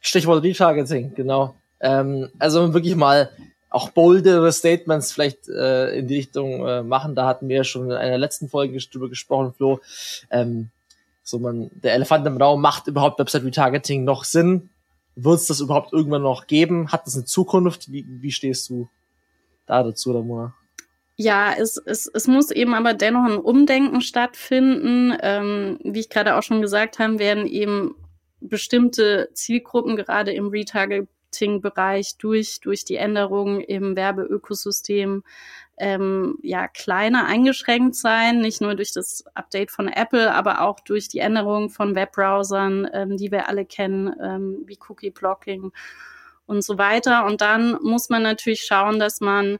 Stichwort 0.00 0.42
Retargeting, 0.42 1.14
genau. 1.14 1.54
Ähm, 1.78 2.30
also 2.40 2.74
wirklich 2.74 2.96
mal 2.96 3.30
auch 3.74 3.90
boldere 3.90 4.52
Statements 4.52 5.12
vielleicht 5.12 5.48
äh, 5.48 5.98
in 5.98 6.06
die 6.06 6.16
Richtung 6.16 6.66
äh, 6.66 6.82
machen. 6.82 7.14
Da 7.14 7.26
hatten 7.26 7.48
wir 7.48 7.56
ja 7.56 7.64
schon 7.64 7.90
in 7.90 7.96
einer 7.96 8.18
letzten 8.18 8.48
Folge 8.48 8.78
drüber 8.78 9.08
gesprochen, 9.08 9.52
Flo. 9.52 9.80
Ähm, 10.30 10.70
so 11.24 11.38
man, 11.38 11.70
der 11.74 11.94
Elefant 11.94 12.26
im 12.26 12.36
Raum 12.36 12.60
macht 12.60 12.86
überhaupt 12.86 13.18
Website 13.18 13.44
Retargeting 13.44 14.04
noch 14.04 14.24
Sinn? 14.24 14.70
Wird 15.16 15.40
es 15.40 15.46
das 15.46 15.60
überhaupt 15.60 15.92
irgendwann 15.92 16.22
noch 16.22 16.46
geben? 16.46 16.92
Hat 16.92 17.06
das 17.06 17.14
eine 17.14 17.24
Zukunft? 17.24 17.90
Wie, 17.90 18.06
wie 18.08 18.30
stehst 18.30 18.68
du 18.70 18.88
da 19.66 19.82
dazu, 19.82 20.12
Ramona? 20.12 20.54
Ja, 21.16 21.52
es, 21.56 21.76
es, 21.76 22.06
es 22.06 22.26
muss 22.26 22.50
eben 22.50 22.74
aber 22.74 22.94
dennoch 22.94 23.24
ein 23.24 23.38
Umdenken 23.38 24.00
stattfinden. 24.02 25.16
Ähm, 25.20 25.78
wie 25.82 26.00
ich 26.00 26.10
gerade 26.10 26.36
auch 26.36 26.42
schon 26.42 26.60
gesagt 26.60 26.98
habe, 26.98 27.18
werden 27.18 27.46
eben 27.46 27.94
bestimmte 28.40 29.30
Zielgruppen 29.32 29.96
gerade 29.96 30.32
im 30.32 30.52
Retargeting-Bereich 31.34 32.16
durch, 32.18 32.60
durch 32.60 32.84
die 32.84 32.96
Änderungen 32.96 33.60
im 33.60 33.96
Werbeökosystem 33.96 35.22
ähm, 35.76 36.38
ja 36.42 36.68
kleiner 36.68 37.26
eingeschränkt 37.26 37.96
sein, 37.96 38.40
nicht 38.40 38.60
nur 38.60 38.74
durch 38.76 38.92
das 38.92 39.24
Update 39.34 39.70
von 39.70 39.88
Apple, 39.88 40.32
aber 40.32 40.60
auch 40.60 40.80
durch 40.80 41.08
die 41.08 41.18
Änderungen 41.18 41.68
von 41.68 41.94
Webbrowsern, 41.94 42.88
ähm, 42.92 43.16
die 43.16 43.32
wir 43.32 43.48
alle 43.48 43.64
kennen, 43.64 44.14
ähm, 44.22 44.62
wie 44.66 44.78
Cookie 44.88 45.10
Blocking 45.10 45.72
und 46.46 46.62
so 46.62 46.78
weiter. 46.78 47.24
Und 47.26 47.40
dann 47.40 47.78
muss 47.82 48.08
man 48.08 48.22
natürlich 48.22 48.62
schauen, 48.64 49.00
dass 49.00 49.20
man 49.20 49.58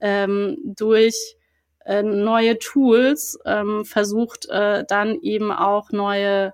ähm, 0.00 0.58
durch 0.64 1.36
äh, 1.86 2.02
neue 2.02 2.58
Tools 2.58 3.38
ähm, 3.46 3.84
versucht, 3.84 4.46
äh, 4.50 4.84
dann 4.86 5.18
eben 5.20 5.50
auch 5.50 5.90
neue 5.92 6.52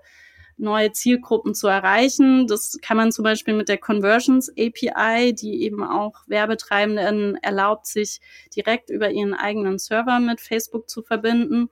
neue 0.60 0.92
Zielgruppen 0.92 1.54
zu 1.54 1.68
erreichen. 1.68 2.46
Das 2.46 2.78
kann 2.82 2.96
man 2.96 3.12
zum 3.12 3.24
Beispiel 3.24 3.54
mit 3.54 3.68
der 3.68 3.78
Conversions 3.78 4.50
API, 4.50 5.34
die 5.34 5.62
eben 5.62 5.82
auch 5.82 6.22
Werbetreibenden 6.26 7.36
erlaubt, 7.36 7.86
sich 7.86 8.20
direkt 8.54 8.90
über 8.90 9.10
ihren 9.10 9.34
eigenen 9.34 9.78
Server 9.78 10.20
mit 10.20 10.40
Facebook 10.40 10.88
zu 10.88 11.02
verbinden 11.02 11.70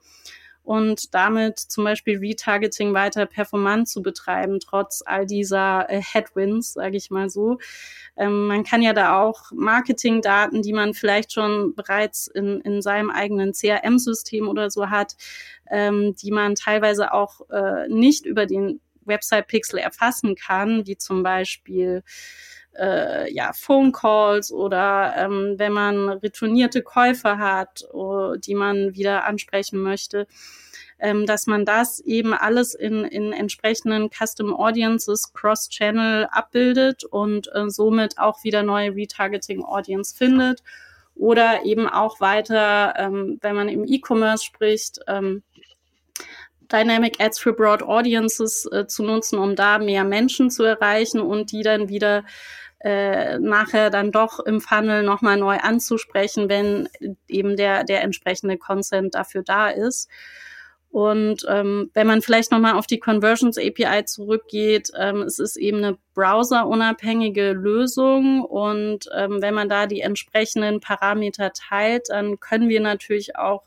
und 0.68 1.14
damit 1.14 1.58
zum 1.58 1.84
Beispiel 1.84 2.18
Retargeting 2.18 2.92
weiter 2.92 3.24
performant 3.24 3.88
zu 3.88 4.02
betreiben, 4.02 4.60
trotz 4.60 5.02
all 5.02 5.24
dieser 5.24 5.88
äh, 5.88 6.02
Headwinds, 6.02 6.74
sage 6.74 6.98
ich 6.98 7.10
mal 7.10 7.30
so. 7.30 7.56
Ähm, 8.18 8.48
man 8.48 8.64
kann 8.64 8.82
ja 8.82 8.92
da 8.92 9.18
auch 9.18 9.50
Marketingdaten, 9.50 10.60
die 10.60 10.74
man 10.74 10.92
vielleicht 10.92 11.32
schon 11.32 11.74
bereits 11.74 12.26
in, 12.26 12.60
in 12.60 12.82
seinem 12.82 13.08
eigenen 13.08 13.54
CRM-System 13.54 14.46
oder 14.46 14.68
so 14.68 14.90
hat, 14.90 15.16
ähm, 15.70 16.14
die 16.16 16.30
man 16.30 16.54
teilweise 16.54 17.14
auch 17.14 17.48
äh, 17.48 17.88
nicht 17.88 18.26
über 18.26 18.44
den 18.44 18.82
Website-Pixel 19.06 19.78
erfassen 19.78 20.34
kann, 20.34 20.86
wie 20.86 20.98
zum 20.98 21.22
Beispiel 21.22 22.02
äh, 22.78 23.32
ja, 23.32 23.52
Phone 23.52 23.92
Calls 23.92 24.52
oder 24.52 25.14
ähm, 25.16 25.54
wenn 25.56 25.72
man 25.72 26.08
retournierte 26.08 26.82
Käufer 26.82 27.38
hat, 27.38 27.84
oh, 27.92 28.34
die 28.36 28.54
man 28.54 28.94
wieder 28.94 29.24
ansprechen 29.24 29.80
möchte, 29.80 30.26
ähm, 30.98 31.26
dass 31.26 31.46
man 31.46 31.64
das 31.64 32.00
eben 32.00 32.34
alles 32.34 32.74
in, 32.74 33.04
in 33.04 33.32
entsprechenden 33.32 34.10
Custom 34.10 34.54
Audiences 34.54 35.32
Cross-Channel 35.32 36.28
abbildet 36.30 37.04
und 37.04 37.48
äh, 37.54 37.68
somit 37.68 38.18
auch 38.18 38.42
wieder 38.44 38.62
neue 38.62 38.94
Retargeting 38.94 39.64
Audience 39.64 40.16
findet. 40.16 40.62
Oder 41.14 41.64
eben 41.64 41.88
auch 41.88 42.20
weiter, 42.20 42.94
ähm, 42.96 43.38
wenn 43.42 43.56
man 43.56 43.68
im 43.68 43.84
E-Commerce 43.84 44.44
spricht, 44.44 45.00
ähm, 45.08 45.42
Dynamic 46.70 47.20
Ads 47.20 47.38
for 47.38 47.54
Broad 47.54 47.82
Audiences 47.82 48.66
äh, 48.70 48.86
zu 48.86 49.02
nutzen, 49.02 49.38
um 49.38 49.56
da 49.56 49.78
mehr 49.78 50.04
Menschen 50.04 50.50
zu 50.50 50.64
erreichen 50.64 51.20
und 51.20 51.50
die 51.52 51.62
dann 51.62 51.88
wieder 51.88 52.24
äh, 52.80 53.38
nachher 53.38 53.90
dann 53.90 54.12
doch 54.12 54.40
im 54.40 54.60
Funnel 54.60 55.02
nochmal 55.02 55.36
neu 55.36 55.56
anzusprechen, 55.56 56.48
wenn 56.48 56.88
eben 57.26 57.56
der, 57.56 57.84
der 57.84 58.02
entsprechende 58.02 58.56
Consent 58.56 59.14
dafür 59.14 59.42
da 59.42 59.68
ist. 59.68 60.08
Und 60.90 61.44
ähm, 61.48 61.90
wenn 61.92 62.06
man 62.06 62.22
vielleicht 62.22 62.50
nochmal 62.50 62.74
auf 62.74 62.86
die 62.86 62.98
Conversions 62.98 63.58
API 63.58 64.04
zurückgeht, 64.06 64.90
ähm, 64.96 65.22
es 65.22 65.38
ist 65.38 65.56
eben 65.56 65.78
eine 65.78 65.98
browserunabhängige 66.14 67.52
Lösung 67.52 68.42
und 68.42 69.08
ähm, 69.14 69.42
wenn 69.42 69.52
man 69.52 69.68
da 69.68 69.86
die 69.86 70.00
entsprechenden 70.00 70.80
Parameter 70.80 71.52
teilt, 71.52 72.08
dann 72.08 72.40
können 72.40 72.70
wir 72.70 72.80
natürlich 72.80 73.36
auch 73.36 73.64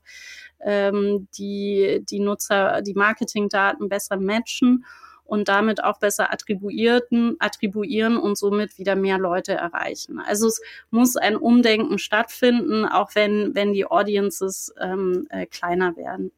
ähm, 0.61 1.27
die, 1.37 2.03
die 2.09 2.19
Nutzer, 2.19 2.81
die 2.81 2.95
Marketingdaten 2.95 3.87
besser 3.87 4.17
matchen 4.17 4.85
und 5.31 5.47
damit 5.47 5.81
auch 5.81 5.97
besser 5.97 6.33
attribuierten, 6.33 7.37
attribuieren 7.39 8.17
und 8.17 8.37
somit 8.37 8.77
wieder 8.77 8.97
mehr 8.97 9.17
Leute 9.17 9.53
erreichen. 9.53 10.19
Also 10.19 10.47
es 10.47 10.61
muss 10.89 11.15
ein 11.15 11.37
Umdenken 11.37 11.99
stattfinden, 11.99 12.83
auch 12.83 13.15
wenn, 13.15 13.55
wenn 13.55 13.71
die 13.71 13.85
Audiences 13.85 14.73
ähm, 14.81 15.27
äh, 15.29 15.45
kleiner 15.45 15.95
werden. 15.95 16.31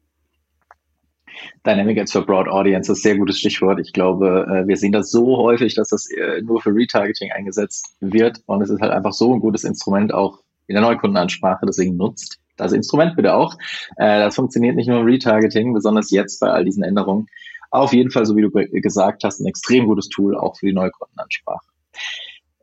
Dynamic 1.66 1.98
Ads 1.98 2.12
for 2.12 2.24
Broad 2.24 2.46
Audience 2.46 2.92
ist 2.92 3.02
sehr 3.02 3.16
gutes 3.18 3.40
Stichwort. 3.40 3.80
Ich 3.80 3.92
glaube, 3.92 4.46
äh, 4.48 4.68
wir 4.68 4.76
sehen 4.76 4.92
das 4.92 5.10
so 5.10 5.38
häufig, 5.38 5.74
dass 5.74 5.88
das 5.88 6.08
äh, 6.12 6.40
nur 6.42 6.62
für 6.62 6.72
Retargeting 6.72 7.32
eingesetzt 7.32 7.96
wird 7.98 8.42
und 8.46 8.62
es 8.62 8.70
ist 8.70 8.80
halt 8.80 8.92
einfach 8.92 9.12
so 9.12 9.34
ein 9.34 9.40
gutes 9.40 9.64
Instrument 9.64 10.14
auch 10.14 10.38
in 10.68 10.76
der 10.76 10.82
Neukundenansprache, 10.82 11.66
deswegen 11.66 11.96
nutzt 11.96 12.38
das 12.56 12.72
Instrument 12.72 13.16
bitte 13.16 13.34
auch. 13.34 13.56
Äh, 13.96 14.20
das 14.20 14.36
funktioniert 14.36 14.76
nicht 14.76 14.88
nur 14.88 15.00
im 15.00 15.06
Retargeting, 15.06 15.74
besonders 15.74 16.10
jetzt 16.10 16.40
bei 16.40 16.48
all 16.48 16.64
diesen 16.64 16.84
Änderungen. 16.84 17.26
Auf 17.74 17.92
jeden 17.92 18.12
Fall, 18.12 18.24
so 18.24 18.36
wie 18.36 18.42
du 18.42 18.50
gesagt 18.80 19.24
hast, 19.24 19.40
ein 19.40 19.46
extrem 19.46 19.86
gutes 19.86 20.08
Tool 20.08 20.36
auch 20.36 20.56
für 20.56 20.66
die 20.66 20.72
Neukundenansprache. 20.72 21.66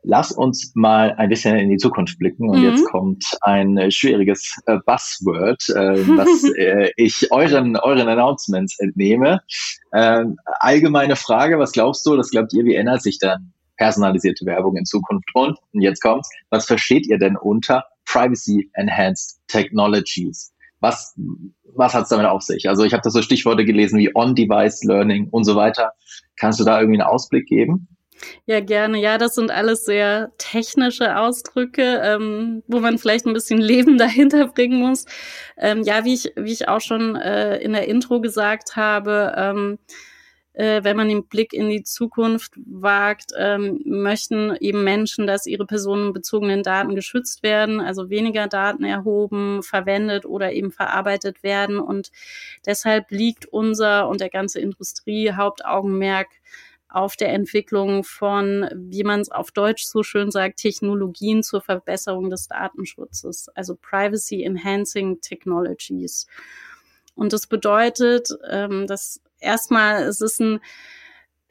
Lass 0.04 0.32
uns 0.32 0.72
mal 0.74 1.12
ein 1.18 1.28
bisschen 1.28 1.54
in 1.56 1.68
die 1.68 1.76
Zukunft 1.76 2.18
blicken 2.18 2.48
und 2.48 2.60
mhm. 2.60 2.64
jetzt 2.64 2.86
kommt 2.86 3.22
ein 3.42 3.76
äh, 3.76 3.90
schwieriges 3.90 4.58
äh, 4.64 4.78
Buzzword, 4.86 5.68
äh, 5.68 6.06
was 6.16 6.44
äh, 6.56 6.90
ich 6.96 7.30
euren, 7.30 7.76
euren 7.76 8.08
Announcements 8.08 8.80
entnehme. 8.80 9.42
Ähm, 9.92 10.38
allgemeine 10.60 11.14
Frage, 11.14 11.58
was 11.58 11.72
glaubst 11.72 12.06
du, 12.06 12.16
das 12.16 12.30
glaubt 12.30 12.54
ihr, 12.54 12.64
wie 12.64 12.74
ändert 12.74 13.02
sich 13.02 13.18
dann 13.18 13.52
personalisierte 13.76 14.46
Werbung 14.46 14.76
in 14.76 14.86
Zukunft? 14.86 15.28
Und, 15.34 15.58
und 15.74 15.82
jetzt 15.82 16.00
kommt's, 16.00 16.30
was 16.48 16.64
versteht 16.64 17.06
ihr 17.06 17.18
denn 17.18 17.36
unter 17.36 17.84
Privacy 18.06 18.70
Enhanced 18.74 19.40
Technologies. 19.48 20.51
Was, 20.82 21.14
was 21.74 21.94
hat 21.94 22.04
es 22.04 22.08
damit 22.10 22.26
auf 22.26 22.42
sich? 22.42 22.68
Also 22.68 22.82
ich 22.82 22.92
habe 22.92 23.02
da 23.02 23.10
so 23.10 23.22
Stichworte 23.22 23.64
gelesen 23.64 23.98
wie 23.98 24.14
On-Device 24.14 24.84
Learning 24.84 25.28
und 25.30 25.44
so 25.44 25.56
weiter. 25.56 25.92
Kannst 26.36 26.60
du 26.60 26.64
da 26.64 26.80
irgendwie 26.80 27.00
einen 27.00 27.08
Ausblick 27.08 27.46
geben? 27.46 27.88
Ja, 28.46 28.60
gerne. 28.60 29.00
Ja, 29.00 29.18
das 29.18 29.34
sind 29.34 29.50
alles 29.50 29.84
sehr 29.84 30.32
technische 30.38 31.16
Ausdrücke, 31.16 32.00
ähm, 32.04 32.62
wo 32.66 32.80
man 32.80 32.98
vielleicht 32.98 33.26
ein 33.26 33.32
bisschen 33.32 33.60
Leben 33.60 33.96
dahinter 33.98 34.48
bringen 34.48 34.80
muss. 34.80 35.06
Ähm, 35.56 35.82
ja, 35.82 36.04
wie 36.04 36.14
ich, 36.14 36.32
wie 36.36 36.52
ich 36.52 36.68
auch 36.68 36.80
schon 36.80 37.16
äh, 37.16 37.58
in 37.58 37.72
der 37.72 37.88
Intro 37.88 38.20
gesagt 38.20 38.76
habe, 38.76 39.34
ähm, 39.36 39.78
äh, 40.54 40.84
wenn 40.84 40.96
man 40.96 41.08
den 41.08 41.24
Blick 41.24 41.52
in 41.52 41.70
die 41.70 41.82
Zukunft 41.82 42.52
wagt, 42.66 43.32
ähm, 43.38 43.80
möchten 43.84 44.54
eben 44.60 44.84
Menschen, 44.84 45.26
dass 45.26 45.46
ihre 45.46 45.66
personenbezogenen 45.66 46.62
Daten 46.62 46.94
geschützt 46.94 47.42
werden, 47.42 47.80
also 47.80 48.10
weniger 48.10 48.48
Daten 48.48 48.84
erhoben, 48.84 49.62
verwendet 49.62 50.26
oder 50.26 50.52
eben 50.52 50.70
verarbeitet 50.70 51.42
werden. 51.42 51.78
Und 51.78 52.10
deshalb 52.66 53.10
liegt 53.10 53.46
unser 53.46 54.08
und 54.08 54.20
der 54.20 54.30
ganze 54.30 54.60
Industrie 54.60 55.32
Hauptaugenmerk 55.32 56.28
auf 56.92 57.16
der 57.16 57.32
Entwicklung 57.32 58.04
von, 58.04 58.68
wie 58.74 59.02
man 59.02 59.20
es 59.20 59.30
auf 59.30 59.50
Deutsch 59.50 59.84
so 59.84 60.02
schön 60.02 60.30
sagt, 60.30 60.58
Technologien 60.58 61.42
zur 61.42 61.62
Verbesserung 61.62 62.28
des 62.28 62.48
Datenschutzes, 62.48 63.48
also 63.54 63.74
Privacy 63.80 64.42
Enhancing 64.42 65.22
Technologies. 65.22 66.26
Und 67.14 67.32
das 67.32 67.46
bedeutet, 67.46 68.28
ähm, 68.50 68.86
dass 68.86 69.21
erstmal 69.42 70.04
es 70.04 70.20
ist 70.20 70.40
ein 70.40 70.60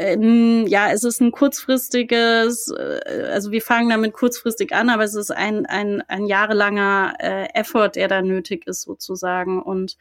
äh, 0.01 0.67
ja, 0.67 0.91
es 0.91 1.03
ist 1.03 1.21
ein 1.21 1.31
kurzfristiges, 1.31 2.69
äh, 2.69 3.29
also 3.31 3.51
wir 3.51 3.61
fangen 3.61 3.89
damit 3.89 4.13
kurzfristig 4.13 4.73
an, 4.73 4.89
aber 4.89 5.03
es 5.03 5.15
ist 5.15 5.31
ein, 5.31 5.65
ein, 5.65 6.01
ein 6.07 6.25
jahrelanger 6.25 7.13
äh, 7.19 7.47
Effort, 7.53 7.91
der 7.95 8.07
da 8.07 8.21
nötig 8.21 8.67
ist 8.67 8.81
sozusagen. 8.81 9.61
Und 9.61 9.97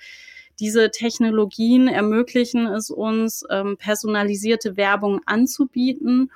diese 0.59 0.90
Technologien 0.90 1.88
ermöglichen 1.88 2.66
es 2.66 2.90
uns, 2.90 3.44
ähm, 3.50 3.76
personalisierte 3.79 4.76
Werbung 4.76 5.20
anzubieten 5.26 6.31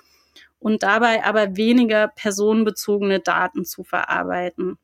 und 0.59 0.83
dabei 0.83 1.25
aber 1.25 1.57
weniger 1.57 2.09
personenbezogene 2.09 3.21
Daten 3.21 3.65
zu 3.65 3.85
verarbeiten. 3.85 4.79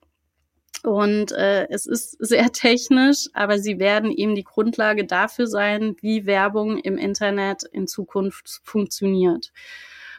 Und 0.82 1.32
äh, 1.32 1.68
es 1.68 1.86
ist 1.86 2.16
sehr 2.18 2.50
technisch, 2.52 3.28
aber 3.34 3.58
sie 3.58 3.78
werden 3.78 4.10
eben 4.10 4.34
die 4.34 4.44
Grundlage 4.44 5.04
dafür 5.04 5.46
sein, 5.46 5.96
wie 6.00 6.26
Werbung 6.26 6.78
im 6.78 6.96
Internet 6.96 7.64
in 7.64 7.86
Zukunft 7.86 8.60
funktioniert. 8.64 9.52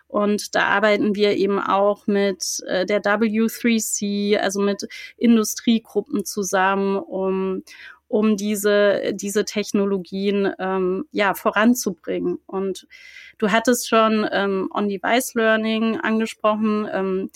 Und 0.08 0.56
da 0.56 0.66
arbeiten 0.66 1.16
wir 1.16 1.38
eben 1.38 1.58
auch 1.60 2.06
mit 2.06 2.62
äh, 2.68 2.86
der 2.86 3.02
W3C, 3.02 4.38
also 4.38 4.60
mit 4.60 4.88
Industriegruppen 5.18 6.26
zusammen, 6.26 6.98
um 6.98 7.64
um 8.12 8.36
diese, 8.36 9.14
diese 9.14 9.46
Technologien 9.46 10.54
ähm, 10.60 11.06
ja, 11.12 11.34
voranzubringen. 11.34 12.40
Und 12.46 12.86
du 13.38 13.52
hattest 13.52 13.88
schon 13.88 14.28
ähm, 14.34 14.68
On-Device-Learning 14.74 15.96
angesprochen. 15.96 16.90
Ähm, 16.92 17.30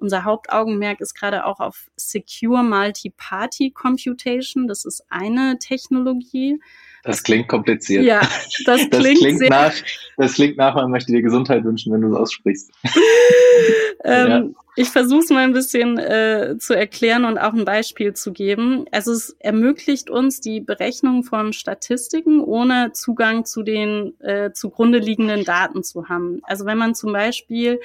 unser 0.00 0.24
Hauptaugenmerk 0.24 1.00
ist 1.00 1.14
gerade 1.14 1.44
auch 1.44 1.60
auf 1.60 1.90
Secure 1.96 2.62
Multi-Party 2.62 3.70
Computation. 3.70 4.66
Das 4.66 4.84
ist 4.84 5.04
eine 5.10 5.58
Technologie. 5.58 6.58
Das 7.02 7.22
klingt 7.22 7.48
kompliziert. 7.48 8.04
Ja, 8.04 8.20
das 8.66 8.88
klingt, 8.90 8.92
das 8.92 9.18
klingt 9.18 9.50
nach, 9.50 9.74
das 10.16 10.34
klingt 10.34 10.56
nach, 10.58 10.74
man 10.74 10.90
möchte 10.90 11.12
dir 11.12 11.22
Gesundheit 11.22 11.64
wünschen, 11.64 11.92
wenn 11.92 12.02
du 12.02 12.08
es 12.08 12.14
aussprichst. 12.14 12.70
ähm, 14.04 14.28
ja. 14.28 14.44
Ich 14.76 14.88
versuche 14.88 15.20
es 15.20 15.30
mal 15.30 15.44
ein 15.44 15.52
bisschen 15.52 15.98
äh, 15.98 16.56
zu 16.58 16.74
erklären 16.74 17.24
und 17.24 17.38
auch 17.38 17.52
ein 17.52 17.64
Beispiel 17.64 18.14
zu 18.14 18.32
geben. 18.32 18.84
Also 18.92 19.12
es 19.12 19.36
ermöglicht 19.38 20.10
uns 20.10 20.40
die 20.40 20.60
Berechnung 20.60 21.22
von 21.22 21.52
Statistiken, 21.52 22.40
ohne 22.40 22.92
Zugang 22.92 23.44
zu 23.44 23.62
den 23.62 24.18
äh, 24.20 24.52
zugrunde 24.52 24.98
liegenden 24.98 25.44
Daten 25.44 25.82
zu 25.82 26.08
haben. 26.08 26.40
Also 26.44 26.66
wenn 26.66 26.78
man 26.78 26.94
zum 26.94 27.12
Beispiel 27.12 27.80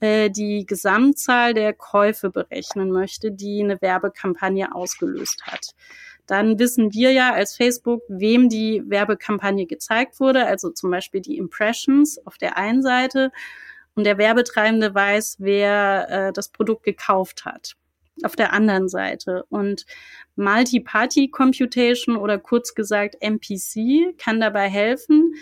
äh, 0.00 0.30
die 0.30 0.66
Gesamtzahl 0.66 1.54
der 1.54 1.72
Käufe 1.72 2.30
berechnen 2.30 2.90
möchte, 2.90 3.32
die 3.32 3.62
eine 3.62 3.80
Werbekampagne 3.80 4.74
ausgelöst 4.74 5.42
hat 5.46 5.74
dann 6.30 6.60
wissen 6.60 6.94
wir 6.94 7.10
ja 7.10 7.32
als 7.32 7.56
Facebook, 7.56 8.02
wem 8.06 8.48
die 8.48 8.84
Werbekampagne 8.86 9.66
gezeigt 9.66 10.20
wurde, 10.20 10.46
also 10.46 10.70
zum 10.70 10.92
Beispiel 10.92 11.20
die 11.20 11.36
Impressions 11.36 12.24
auf 12.24 12.38
der 12.38 12.56
einen 12.56 12.82
Seite 12.82 13.32
und 13.96 14.04
der 14.04 14.16
Werbetreibende 14.16 14.94
weiß, 14.94 15.38
wer 15.40 16.08
äh, 16.08 16.32
das 16.32 16.50
Produkt 16.50 16.84
gekauft 16.84 17.44
hat 17.44 17.74
auf 18.22 18.36
der 18.36 18.52
anderen 18.52 18.88
Seite. 18.88 19.44
Und 19.48 19.86
Multi-Party 20.36 21.30
Computation 21.30 22.16
oder 22.16 22.38
kurz 22.38 22.76
gesagt 22.76 23.16
MPC 23.20 24.16
kann 24.16 24.38
dabei 24.38 24.68
helfen, 24.68 25.34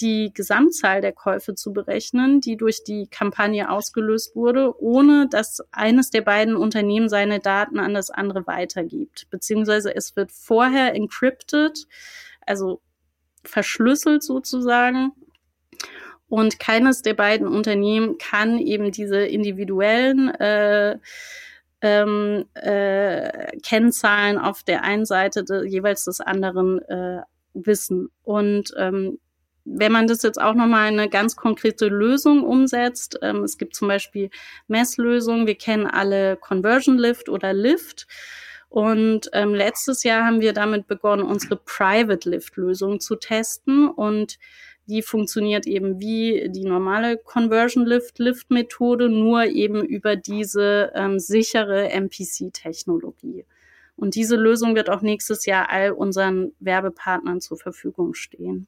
die 0.00 0.32
Gesamtzahl 0.32 1.00
der 1.00 1.12
Käufe 1.12 1.54
zu 1.54 1.72
berechnen, 1.72 2.40
die 2.40 2.56
durch 2.56 2.84
die 2.84 3.06
Kampagne 3.08 3.70
ausgelöst 3.70 4.34
wurde, 4.34 4.74
ohne 4.80 5.28
dass 5.28 5.62
eines 5.70 6.10
der 6.10 6.22
beiden 6.22 6.56
Unternehmen 6.56 7.08
seine 7.08 7.40
Daten 7.40 7.78
an 7.78 7.94
das 7.94 8.10
andere 8.10 8.46
weitergibt. 8.46 9.28
Beziehungsweise 9.30 9.94
es 9.94 10.16
wird 10.16 10.32
vorher 10.32 10.94
encrypted, 10.94 11.86
also 12.46 12.80
verschlüsselt 13.44 14.22
sozusagen. 14.22 15.12
Und 16.28 16.58
keines 16.58 17.02
der 17.02 17.14
beiden 17.14 17.46
Unternehmen 17.46 18.16
kann 18.16 18.58
eben 18.58 18.90
diese 18.90 19.18
individuellen 19.18 20.30
äh, 20.30 20.98
ähm, 21.82 22.46
äh, 22.54 23.58
Kennzahlen 23.58 24.38
auf 24.38 24.62
der 24.62 24.82
einen 24.82 25.04
Seite 25.04 25.44
de, 25.44 25.66
jeweils 25.68 26.04
des 26.04 26.20
anderen 26.20 26.80
äh, 26.88 27.22
wissen. 27.52 28.08
Und 28.22 28.72
ähm, 28.78 29.18
wenn 29.64 29.92
man 29.92 30.06
das 30.06 30.22
jetzt 30.22 30.40
auch 30.40 30.54
nochmal 30.54 30.88
eine 30.88 31.08
ganz 31.08 31.36
konkrete 31.36 31.86
Lösung 31.88 32.42
umsetzt, 32.42 33.18
ähm, 33.22 33.44
es 33.44 33.58
gibt 33.58 33.74
zum 33.74 33.88
Beispiel 33.88 34.30
Messlösungen, 34.68 35.46
wir 35.46 35.54
kennen 35.54 35.86
alle 35.86 36.36
Conversion 36.36 36.98
Lift 36.98 37.28
oder 37.28 37.52
Lift. 37.52 38.06
Und 38.68 39.28
ähm, 39.34 39.54
letztes 39.54 40.02
Jahr 40.02 40.24
haben 40.24 40.40
wir 40.40 40.54
damit 40.54 40.86
begonnen, 40.86 41.24
unsere 41.24 41.56
Private 41.56 42.28
Lift 42.30 42.56
Lösung 42.56 43.00
zu 43.00 43.16
testen 43.16 43.88
und 43.88 44.38
die 44.86 45.02
funktioniert 45.02 45.66
eben 45.66 46.00
wie 46.00 46.48
die 46.50 46.64
normale 46.64 47.16
Conversion 47.16 47.86
Lift 47.86 48.18
Lift 48.18 48.50
Methode, 48.50 49.08
nur 49.08 49.44
eben 49.44 49.84
über 49.84 50.16
diese 50.16 50.90
ähm, 50.94 51.18
sichere 51.18 51.90
MPC-Technologie. 51.90 53.44
Und 53.94 54.14
diese 54.16 54.36
Lösung 54.36 54.74
wird 54.74 54.90
auch 54.90 55.02
nächstes 55.02 55.46
Jahr 55.46 55.70
all 55.70 55.92
unseren 55.92 56.52
Werbepartnern 56.58 57.40
zur 57.40 57.58
Verfügung 57.58 58.14
stehen. 58.14 58.66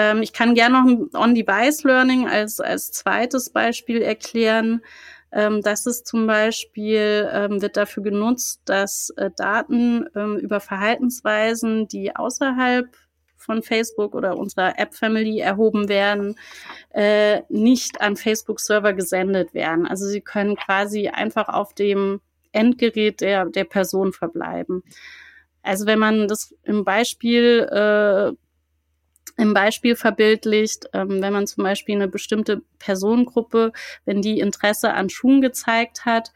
Ähm, 0.00 0.22
ich 0.22 0.32
kann 0.32 0.54
gerne 0.54 0.82
noch 0.82 1.20
On-Device-Learning 1.20 2.26
als, 2.26 2.58
als 2.58 2.90
zweites 2.90 3.50
Beispiel 3.50 4.00
erklären. 4.00 4.80
Ähm, 5.30 5.60
das 5.60 5.84
ist 5.84 6.06
zum 6.06 6.26
Beispiel, 6.26 7.28
ähm, 7.30 7.60
wird 7.60 7.76
dafür 7.76 8.02
genutzt, 8.02 8.62
dass 8.64 9.10
äh, 9.18 9.30
Daten 9.36 10.06
ähm, 10.16 10.38
über 10.38 10.60
Verhaltensweisen, 10.60 11.86
die 11.86 12.16
außerhalb 12.16 12.86
von 13.36 13.62
Facebook 13.62 14.14
oder 14.14 14.38
unserer 14.38 14.78
App-Family 14.78 15.40
erhoben 15.40 15.90
werden, 15.90 16.36
äh, 16.94 17.42
nicht 17.50 18.00
an 18.00 18.16
Facebook-Server 18.16 18.94
gesendet 18.94 19.52
werden. 19.52 19.86
Also 19.86 20.06
sie 20.06 20.22
können 20.22 20.56
quasi 20.56 21.08
einfach 21.08 21.48
auf 21.48 21.74
dem 21.74 22.20
Endgerät 22.52 23.20
der, 23.20 23.44
der 23.46 23.64
Person 23.64 24.12
verbleiben. 24.12 24.82
Also 25.62 25.84
wenn 25.86 25.98
man 25.98 26.26
das 26.26 26.54
im 26.64 26.84
Beispiel 26.84 27.68
äh, 27.70 28.36
im 29.40 29.54
Beispiel 29.54 29.96
verbildlicht, 29.96 30.86
ähm, 30.92 31.22
wenn 31.22 31.32
man 31.32 31.46
zum 31.46 31.64
Beispiel 31.64 31.94
eine 31.94 32.08
bestimmte 32.08 32.62
Personengruppe, 32.78 33.72
wenn 34.04 34.22
die 34.22 34.38
Interesse 34.38 34.92
an 34.92 35.08
Schuhen 35.08 35.40
gezeigt 35.40 36.04
hat, 36.04 36.32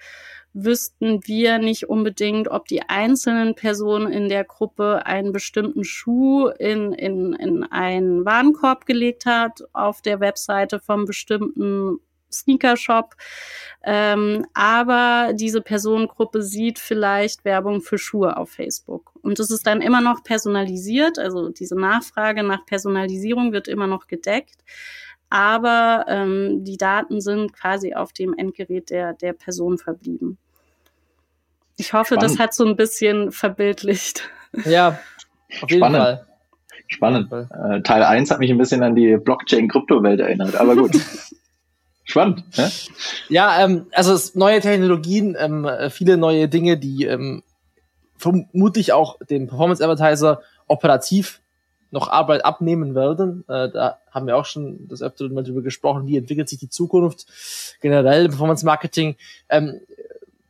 wüssten 0.54 1.20
wir 1.26 1.58
nicht 1.58 1.88
unbedingt, 1.88 2.48
ob 2.48 2.66
die 2.66 2.82
einzelnen 2.88 3.54
Personen 3.54 4.10
in 4.12 4.28
der 4.28 4.44
Gruppe 4.44 5.04
einen 5.04 5.32
bestimmten 5.32 5.84
Schuh 5.84 6.46
in, 6.46 6.92
in, 6.92 7.34
in 7.34 7.64
einen 7.64 8.24
Warenkorb 8.24 8.86
gelegt 8.86 9.26
hat 9.26 9.64
auf 9.72 10.00
der 10.00 10.20
Webseite 10.20 10.78
vom 10.78 11.04
bestimmten 11.04 11.98
Sneaker-Shop. 12.40 13.14
Ähm, 13.82 14.46
aber 14.54 15.32
diese 15.34 15.60
Personengruppe 15.60 16.42
sieht 16.42 16.78
vielleicht 16.78 17.44
Werbung 17.44 17.80
für 17.80 17.98
Schuhe 17.98 18.36
auf 18.36 18.50
Facebook. 18.50 19.12
Und 19.22 19.38
es 19.38 19.50
ist 19.50 19.66
dann 19.66 19.82
immer 19.82 20.00
noch 20.00 20.22
personalisiert, 20.22 21.18
also 21.18 21.50
diese 21.50 21.78
Nachfrage 21.78 22.42
nach 22.42 22.64
Personalisierung 22.66 23.52
wird 23.52 23.68
immer 23.68 23.86
noch 23.86 24.06
gedeckt. 24.06 24.64
Aber 25.30 26.04
ähm, 26.08 26.64
die 26.64 26.76
Daten 26.76 27.20
sind 27.20 27.52
quasi 27.52 27.94
auf 27.94 28.12
dem 28.12 28.34
Endgerät 28.34 28.90
der, 28.90 29.14
der 29.14 29.32
Person 29.32 29.78
verblieben. 29.78 30.38
Ich 31.76 31.92
hoffe, 31.92 32.14
Spannend. 32.14 32.30
das 32.30 32.38
hat 32.38 32.54
so 32.54 32.64
ein 32.64 32.76
bisschen 32.76 33.32
verbildlicht. 33.32 34.30
Ja, 34.64 35.00
auf 35.60 35.70
jeden 35.70 35.80
Spannend. 35.80 36.02
Fall. 36.02 36.26
Spannend. 36.86 37.32
Äh, 37.32 37.82
Teil 37.82 38.02
1 38.02 38.30
hat 38.30 38.38
mich 38.38 38.50
ein 38.50 38.58
bisschen 38.58 38.82
an 38.82 38.94
die 38.94 39.16
Blockchain-Kryptowelt 39.16 40.20
erinnert, 40.20 40.54
aber 40.56 40.76
gut. 40.76 40.92
Spannend. 42.04 42.44
Ja, 42.52 42.70
ja 43.28 43.64
ähm, 43.64 43.86
also 43.92 44.18
neue 44.34 44.60
Technologien, 44.60 45.36
ähm, 45.38 45.68
viele 45.90 46.16
neue 46.16 46.48
Dinge, 46.48 46.76
die 46.76 47.06
ähm, 47.06 47.42
vermutlich 48.16 48.92
auch 48.92 49.18
dem 49.18 49.48
Performance 49.48 49.82
Advertiser 49.82 50.42
operativ 50.66 51.40
noch 51.90 52.08
Arbeit 52.08 52.44
abnehmen 52.44 52.94
werden. 52.94 53.44
Äh, 53.48 53.70
da 53.70 53.98
haben 54.10 54.26
wir 54.26 54.36
auch 54.36 54.44
schon 54.44 54.88
das 54.88 55.00
öfter 55.00 55.28
mal 55.28 55.44
drüber 55.44 55.62
gesprochen, 55.62 56.06
wie 56.06 56.16
entwickelt 56.16 56.48
sich 56.48 56.58
die 56.58 56.68
Zukunft 56.68 57.26
generell 57.80 58.26
im 58.26 58.30
Performance 58.30 58.66
Marketing. 58.66 59.16
Ähm, 59.48 59.80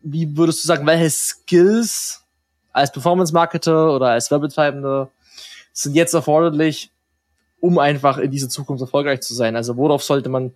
wie 0.01 0.37
würdest 0.37 0.65
du 0.65 0.69
sagen, 0.69 0.87
welche 0.87 1.11
Skills 1.11 2.25
als 2.73 2.91
Performance 2.91 3.33
Marketer 3.33 3.95
oder 3.95 4.09
als 4.09 4.31
Werbetreibender 4.31 5.11
sind 5.73 5.95
jetzt 5.95 6.15
erforderlich, 6.15 6.91
um 7.61 7.79
einfach 7.79 8.19
in 8.19 8.31
dieser 8.31 8.49
Zukunft 8.49 8.83
erfolgreich 8.83 9.21
zu 9.21 9.35
sein? 9.35 9.55
Also 9.55 9.77
worauf 9.77 10.03
sollte 10.03 10.29
man 10.29 10.53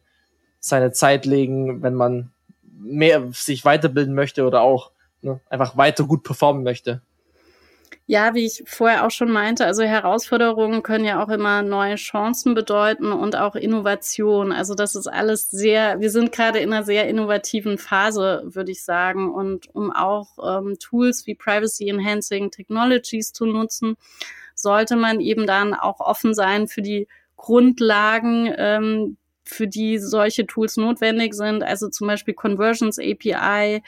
seine 0.69 0.93
Zeit 0.93 1.27
legen, 1.27 1.83
wenn 1.83 1.95
man 1.95 2.31
mehr 2.63 3.29
sich 3.33 3.65
weiterbilden 3.65 4.15
möchte 4.15 4.47
oder 4.47 4.63
auch 4.63 4.93
ne, 5.23 5.41
einfach 5.51 5.77
weiter 5.77 6.05
gut 6.05 6.23
performen 6.23 6.63
möchte? 6.63 7.03
Ja, 8.11 8.35
wie 8.35 8.47
ich 8.47 8.63
vorher 8.65 9.05
auch 9.05 9.11
schon 9.11 9.31
meinte, 9.31 9.67
also 9.67 9.83
Herausforderungen 9.83 10.83
können 10.83 11.05
ja 11.05 11.23
auch 11.23 11.29
immer 11.29 11.61
neue 11.61 11.97
Chancen 11.97 12.55
bedeuten 12.55 13.13
und 13.13 13.37
auch 13.37 13.55
Innovation. 13.55 14.51
Also 14.51 14.75
das 14.75 14.95
ist 14.95 15.09
alles 15.09 15.51
sehr, 15.51 16.01
wir 16.01 16.11
sind 16.11 16.33
gerade 16.33 16.59
in 16.59 16.73
einer 16.73 16.85
sehr 16.85 17.07
innovativen 17.07 17.77
Phase, 17.77 18.45
würde 18.47 18.73
ich 18.73 18.83
sagen. 18.83 19.31
Und 19.31 19.69
um 19.75 19.93
auch 19.93 20.39
ähm, 20.43 20.79
Tools 20.79 21.27
wie 21.27 21.35
Privacy 21.35 21.91
Enhancing 21.91 22.51
Technologies 22.51 23.35
zu 23.35 23.45
nutzen, 23.45 23.99
sollte 24.55 24.97
man 24.97 25.21
eben 25.21 25.47
dann 25.47 25.75
auch 25.75 26.01
offen 26.01 26.33
sein 26.33 26.67
für 26.67 26.81
die 26.81 27.09
Grundlagen, 27.37 28.51
ähm, 28.57 29.19
für 29.49 29.67
die 29.67 29.99
solche 29.99 30.47
Tools 30.47 30.77
notwendig 30.77 31.35
sind, 31.35 31.63
also 31.63 31.89
zum 31.89 32.07
Beispiel 32.07 32.35
Conversions 32.35 32.99
API, 32.99 33.83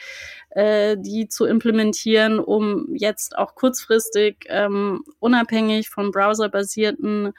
äh, 0.51 0.97
die 0.99 1.27
zu 1.27 1.45
implementieren, 1.45 2.39
um 2.39 2.87
jetzt 2.95 3.37
auch 3.37 3.55
kurzfristig 3.55 4.45
ähm, 4.47 5.03
unabhängig 5.19 5.89
von 5.89 6.11
browserbasierten 6.11 7.33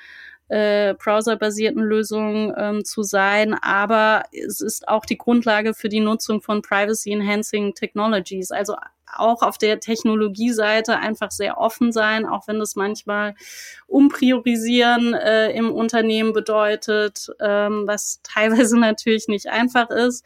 äh, 0.49 0.95
browserbasierten 0.95 1.83
Lösungen 1.83 2.53
ähm, 2.59 2.85
zu 2.85 3.03
sein, 3.03 3.55
aber 3.55 4.25
es 4.33 4.61
ist 4.61 4.87
auch 4.87 5.07
die 5.07 5.17
Grundlage 5.17 5.73
für 5.73 5.89
die 5.89 6.01
Nutzung 6.01 6.43
von 6.43 6.61
Privacy 6.61 7.11
Enhancing 7.13 7.75
Technologies, 7.75 8.51
also 8.51 8.77
auch 9.17 9.43
auf 9.43 9.59
der 9.59 9.81
Technologieseite 9.81 10.99
einfach 10.99 11.31
sehr 11.31 11.59
offen 11.59 11.93
sein, 11.93 12.27
auch 12.27 12.49
wenn 12.49 12.59
das 12.59 12.77
manchmal 12.77 13.35
umpriorisieren 13.87 15.15
äh, 15.15 15.51
im 15.53 15.71
Unternehmen 15.71 16.33
bedeutet, 16.33 17.29
ähm, 17.41 17.85
was 17.87 18.21
teilweise 18.25 18.79
natürlich 18.79 19.29
nicht 19.29 19.49
einfach 19.49 19.91
ist 19.91 20.25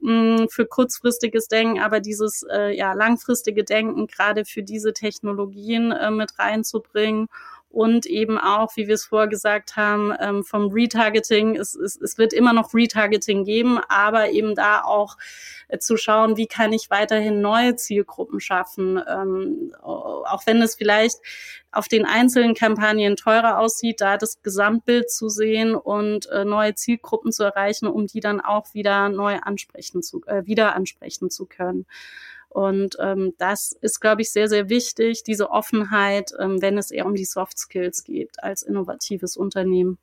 mh, 0.00 0.46
für 0.50 0.66
kurzfristiges 0.66 1.48
Denken, 1.48 1.80
aber 1.80 2.00
dieses 2.00 2.44
äh, 2.50 2.76
ja 2.76 2.92
langfristige 2.92 3.64
Denken 3.64 4.06
gerade 4.06 4.44
für 4.44 4.62
diese 4.62 4.92
Technologien 4.92 5.92
äh, 5.92 6.10
mit 6.10 6.38
reinzubringen 6.38 7.28
und 7.70 8.06
eben 8.06 8.38
auch, 8.38 8.76
wie 8.76 8.88
wir 8.88 8.94
es 8.94 9.04
vorher 9.04 9.28
gesagt 9.28 9.76
haben, 9.76 10.14
ähm, 10.20 10.42
vom 10.42 10.72
Retargeting. 10.72 11.56
Es, 11.56 11.74
es, 11.74 12.00
es 12.00 12.16
wird 12.16 12.32
immer 12.32 12.52
noch 12.52 12.72
Retargeting 12.72 13.44
geben, 13.44 13.78
aber 13.88 14.30
eben 14.30 14.54
da 14.54 14.82
auch 14.82 15.16
äh, 15.68 15.78
zu 15.78 15.96
schauen, 15.96 16.36
wie 16.36 16.46
kann 16.46 16.72
ich 16.72 16.90
weiterhin 16.90 17.40
neue 17.40 17.76
Zielgruppen 17.76 18.40
schaffen, 18.40 19.00
ähm, 19.06 19.74
auch 19.82 20.46
wenn 20.46 20.62
es 20.62 20.76
vielleicht 20.76 21.18
auf 21.70 21.88
den 21.88 22.06
einzelnen 22.06 22.54
Kampagnen 22.54 23.16
teurer 23.16 23.58
aussieht, 23.58 24.00
da 24.00 24.16
das 24.16 24.42
Gesamtbild 24.42 25.10
zu 25.10 25.28
sehen 25.28 25.74
und 25.74 26.26
äh, 26.30 26.44
neue 26.44 26.74
Zielgruppen 26.74 27.32
zu 27.32 27.44
erreichen, 27.44 27.86
um 27.86 28.06
die 28.06 28.20
dann 28.20 28.40
auch 28.40 28.72
wieder 28.72 29.10
neu 29.10 29.38
ansprechen 29.42 30.02
zu, 30.02 30.22
äh, 30.26 30.46
wieder 30.46 30.74
ansprechen 30.74 31.30
zu 31.30 31.44
können. 31.44 31.86
Und 32.48 32.96
ähm, 33.00 33.34
das 33.38 33.72
ist, 33.80 34.00
glaube 34.00 34.22
ich, 34.22 34.30
sehr, 34.30 34.48
sehr 34.48 34.68
wichtig, 34.68 35.22
diese 35.22 35.50
Offenheit, 35.50 36.32
ähm, 36.38 36.62
wenn 36.62 36.78
es 36.78 36.90
eher 36.90 37.06
um 37.06 37.14
die 37.14 37.24
Soft 37.24 37.58
Skills 37.58 38.04
geht 38.04 38.42
als 38.42 38.62
innovatives 38.62 39.36
Unternehmen. 39.36 39.98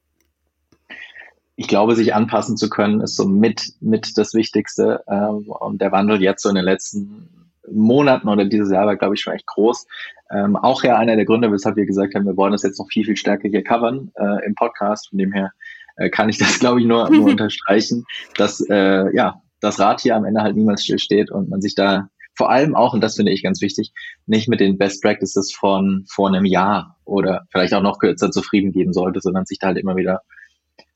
Ich 1.56 1.68
glaube, 1.68 1.96
sich 1.96 2.14
anpassen 2.14 2.58
zu 2.58 2.70
können, 2.70 3.02
ist 3.02 3.16
so 3.16 3.26
mit, 3.26 3.74
mit 3.80 4.18
das 4.18 4.34
Wichtigste. 4.34 5.04
Ähm, 5.08 5.50
und 5.50 5.82
der 5.82 5.92
Wandel 5.92 6.22
jetzt 6.22 6.44
so 6.44 6.50
in 6.50 6.56
den 6.56 6.66
letzten 6.66 7.30
Monaten 7.72 8.28
oder 8.28 8.46
dieses 8.46 8.72
Jahr 8.72 8.86
war, 8.86 8.96
glaube 8.96 9.16
ich, 9.16 9.22
schon 9.22 9.34
echt 9.34 9.48
groß. 9.48 9.88
Ähm, 10.32 10.56
auch 10.56 10.84
ja 10.84 10.98
einer 10.98 11.16
der 11.16 11.26
Gründe, 11.26 11.52
weshalb 11.52 11.78
wir 11.78 11.86
gesagt 11.86 12.16
haben, 12.16 12.26
wir 12.26 12.38
wollen 12.38 12.52
das 12.52 12.64
jetzt 12.64 12.80
noch 12.80 12.88
viel, 12.88 13.06
viel 13.06 13.18
stärker 13.18 13.48
hier 13.48 13.64
covern 13.64 14.12
äh, 14.16 14.46
im 14.46 14.56
Podcast. 14.56 15.10
Von 15.10 15.20
dem 15.20 15.32
her 15.32 15.52
äh, 15.98 16.10
kann 16.10 16.30
ich 16.30 16.38
das, 16.40 16.60
glaube 16.60 16.82
ich, 16.82 16.86
nur, 16.86 17.10
nur 17.10 17.26
unterstreichen, 17.32 18.06
dass 18.38 18.62
äh, 18.70 19.16
ja 19.16 19.42
das 19.62 19.80
Rad 19.80 20.02
hier 20.02 20.16
am 20.16 20.26
Ende 20.26 20.42
halt 20.42 20.56
niemals 20.56 20.84
still 20.84 21.00
steht 21.00 21.32
und 21.32 21.50
man 21.50 21.62
sich 21.62 21.76
da 21.76 22.10
vor 22.36 22.50
allem 22.50 22.76
auch, 22.76 22.94
und 22.94 23.02
das 23.02 23.16
finde 23.16 23.32
ich 23.32 23.44
ganz 23.44 23.62
wichtig, 23.62 23.94
nicht 24.26 24.48
mit 24.48 24.60
den 24.60 24.78
Best 24.78 25.02
Practices 25.02 25.54
von 25.54 26.06
vor 26.08 26.28
einem 26.28 26.46
Jahr 26.46 26.98
oder 27.06 27.48
vielleicht 27.52 27.74
auch 27.74 27.82
noch 27.82 28.00
kürzer 28.00 28.32
zufrieden 28.32 28.72
geben 28.72 28.94
sollte, 28.94 29.22
sondern 29.22 29.46
sich 29.46 29.60
da 29.60 29.68
halt 29.68 29.78
immer 29.78 29.96
wieder 29.96 30.22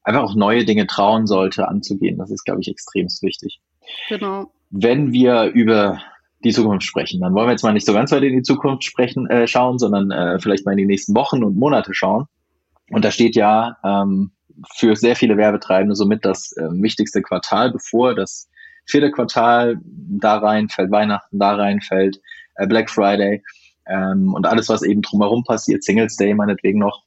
einfach 0.04 0.23
auch 0.23 0.36
neue 0.36 0.65
Dinge 0.65 0.88
trauen 0.88 1.28
sollte 1.28 1.67
anzugehen. 1.67 2.17
Das 2.17 2.32
ist, 2.32 2.43
glaube 2.43 2.62
ich, 2.62 2.67
extrem 2.67 3.08
wichtig. 3.21 3.62
Genau. 4.10 4.52
Wenn 4.69 5.13
wir 5.13 5.45
über 5.45 6.02
die 6.43 6.52
Zukunft 6.52 6.86
sprechen, 6.86 7.21
dann 7.21 7.34
wollen 7.34 7.47
wir 7.47 7.52
jetzt 7.52 7.63
mal 7.63 7.73
nicht 7.73 7.86
so 7.86 7.93
ganz 7.93 8.12
weit 8.12 8.23
in 8.23 8.36
die 8.36 8.43
Zukunft 8.43 8.84
sprechen, 8.84 9.30
äh, 9.30 9.47
schauen, 9.47 9.78
sondern 9.78 10.12
äh, 10.12 10.39
vielleicht 10.39 10.65
mal 10.65 10.71
in 10.71 10.78
die 10.78 10.86
nächsten 10.86 11.15
Wochen 11.15 11.43
und 11.43 11.58
Monate 11.58 11.93
schauen. 11.93 12.25
Und 12.89 13.04
da 13.06 13.12
steht 13.12 13.36
ja 13.36 13.78
ähm, 13.84 14.32
für 14.75 14.95
sehr 14.95 15.15
viele 15.15 15.38
Werbetreibende 15.38 15.95
somit 15.95 16.25
das 16.25 16.54
äh, 16.54 16.69
wichtigste 16.71 17.21
Quartal 17.21 17.71
bevor, 17.71 18.15
das 18.15 18.49
vierte 18.89 19.12
Quartal 19.12 19.80
da 19.84 20.38
rein 20.38 20.69
fällt, 20.69 20.91
Weihnachten 20.91 21.39
da 21.39 21.56
rein 21.56 21.82
fällt, 21.82 22.19
äh, 22.56 22.67
Black 22.67 22.89
Friday 22.89 23.43
ähm, 23.88 24.34
und 24.34 24.45
alles, 24.45 24.69
was 24.69 24.82
eben 24.82 25.02
drumherum 25.02 25.43
passiert, 25.43 25.84
Singles 25.84 26.15
Day 26.15 26.34
meinetwegen 26.34 26.80
noch. 26.80 27.04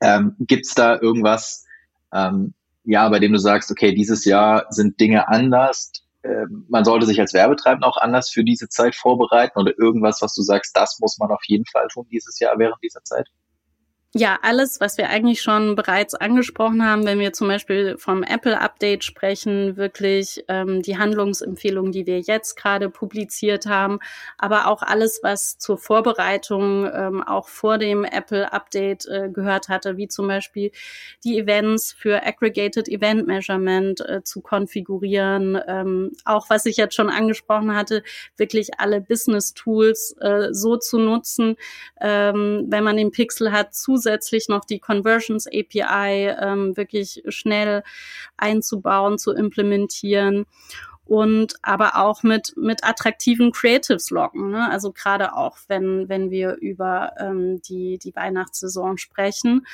Ähm, 0.00 0.36
Gibt 0.38 0.66
da 0.78 1.00
irgendwas, 1.00 1.66
ähm, 2.12 2.54
ja, 2.84 3.08
bei 3.08 3.18
dem 3.18 3.32
du 3.32 3.38
sagst, 3.38 3.70
okay, 3.70 3.94
dieses 3.94 4.24
Jahr 4.24 4.66
sind 4.70 5.00
Dinge 5.00 5.28
anders, 5.28 5.92
ähm, 6.22 6.66
man 6.68 6.84
sollte 6.84 7.06
sich 7.06 7.18
als 7.20 7.32
Werbetreibender 7.32 7.88
auch 7.88 7.96
anders 7.96 8.30
für 8.30 8.44
diese 8.44 8.68
Zeit 8.68 8.94
vorbereiten 8.94 9.58
oder 9.58 9.72
irgendwas, 9.78 10.20
was 10.20 10.34
du 10.34 10.42
sagst, 10.42 10.76
das 10.76 10.98
muss 11.00 11.18
man 11.18 11.30
auf 11.30 11.42
jeden 11.46 11.64
Fall 11.66 11.88
tun 11.88 12.06
dieses 12.10 12.38
Jahr 12.38 12.58
während 12.58 12.82
dieser 12.82 13.02
Zeit? 13.04 13.28
Ja, 14.12 14.40
alles, 14.42 14.80
was 14.80 14.98
wir 14.98 15.08
eigentlich 15.08 15.40
schon 15.40 15.76
bereits 15.76 16.14
angesprochen 16.16 16.84
haben, 16.84 17.06
wenn 17.06 17.20
wir 17.20 17.32
zum 17.32 17.46
Beispiel 17.46 17.96
vom 17.96 18.24
Apple-Update 18.24 19.04
sprechen, 19.04 19.76
wirklich 19.76 20.44
ähm, 20.48 20.82
die 20.82 20.98
Handlungsempfehlungen, 20.98 21.92
die 21.92 22.06
wir 22.08 22.18
jetzt 22.18 22.56
gerade 22.56 22.90
publiziert 22.90 23.66
haben, 23.66 24.00
aber 24.36 24.66
auch 24.66 24.82
alles, 24.82 25.20
was 25.22 25.58
zur 25.58 25.78
Vorbereitung 25.78 26.90
ähm, 26.92 27.22
auch 27.22 27.46
vor 27.46 27.78
dem 27.78 28.02
Apple-Update 28.02 29.06
äh, 29.06 29.28
gehört 29.32 29.68
hatte, 29.68 29.96
wie 29.96 30.08
zum 30.08 30.26
Beispiel 30.26 30.72
die 31.22 31.38
Events 31.38 31.92
für 31.92 32.26
Aggregated 32.26 32.88
Event 32.88 33.28
Measurement 33.28 34.00
äh, 34.00 34.24
zu 34.24 34.40
konfigurieren, 34.40 35.56
ähm, 35.68 36.10
auch 36.24 36.50
was 36.50 36.66
ich 36.66 36.76
jetzt 36.78 36.96
schon 36.96 37.10
angesprochen 37.10 37.76
hatte, 37.76 38.02
wirklich 38.36 38.70
alle 38.80 39.00
Business-Tools 39.00 40.16
äh, 40.20 40.48
so 40.50 40.76
zu 40.78 40.98
nutzen, 40.98 41.54
ähm, 42.00 42.66
wenn 42.66 42.82
man 42.82 42.96
den 42.96 43.12
Pixel 43.12 43.52
hat, 43.52 43.72
zu 43.72 43.99
zusätzlich 44.00 44.48
noch 44.48 44.64
die 44.64 44.78
Conversions 44.78 45.46
API 45.46 46.34
ähm, 46.40 46.76
wirklich 46.76 47.22
schnell 47.28 47.82
einzubauen, 48.38 49.18
zu 49.18 49.32
implementieren 49.32 50.46
und 51.04 51.54
aber 51.60 51.96
auch 51.96 52.22
mit 52.22 52.54
mit 52.56 52.82
attraktiven 52.84 53.52
Creatives 53.52 54.10
locken. 54.10 54.50
Ne? 54.50 54.70
Also 54.70 54.92
gerade 54.92 55.34
auch 55.34 55.58
wenn 55.68 56.08
wenn 56.08 56.30
wir 56.30 56.56
über 56.56 57.12
ähm, 57.18 57.60
die 57.62 57.98
die 57.98 58.14
Weihnachtssaison 58.14 58.96
sprechen 58.96 59.66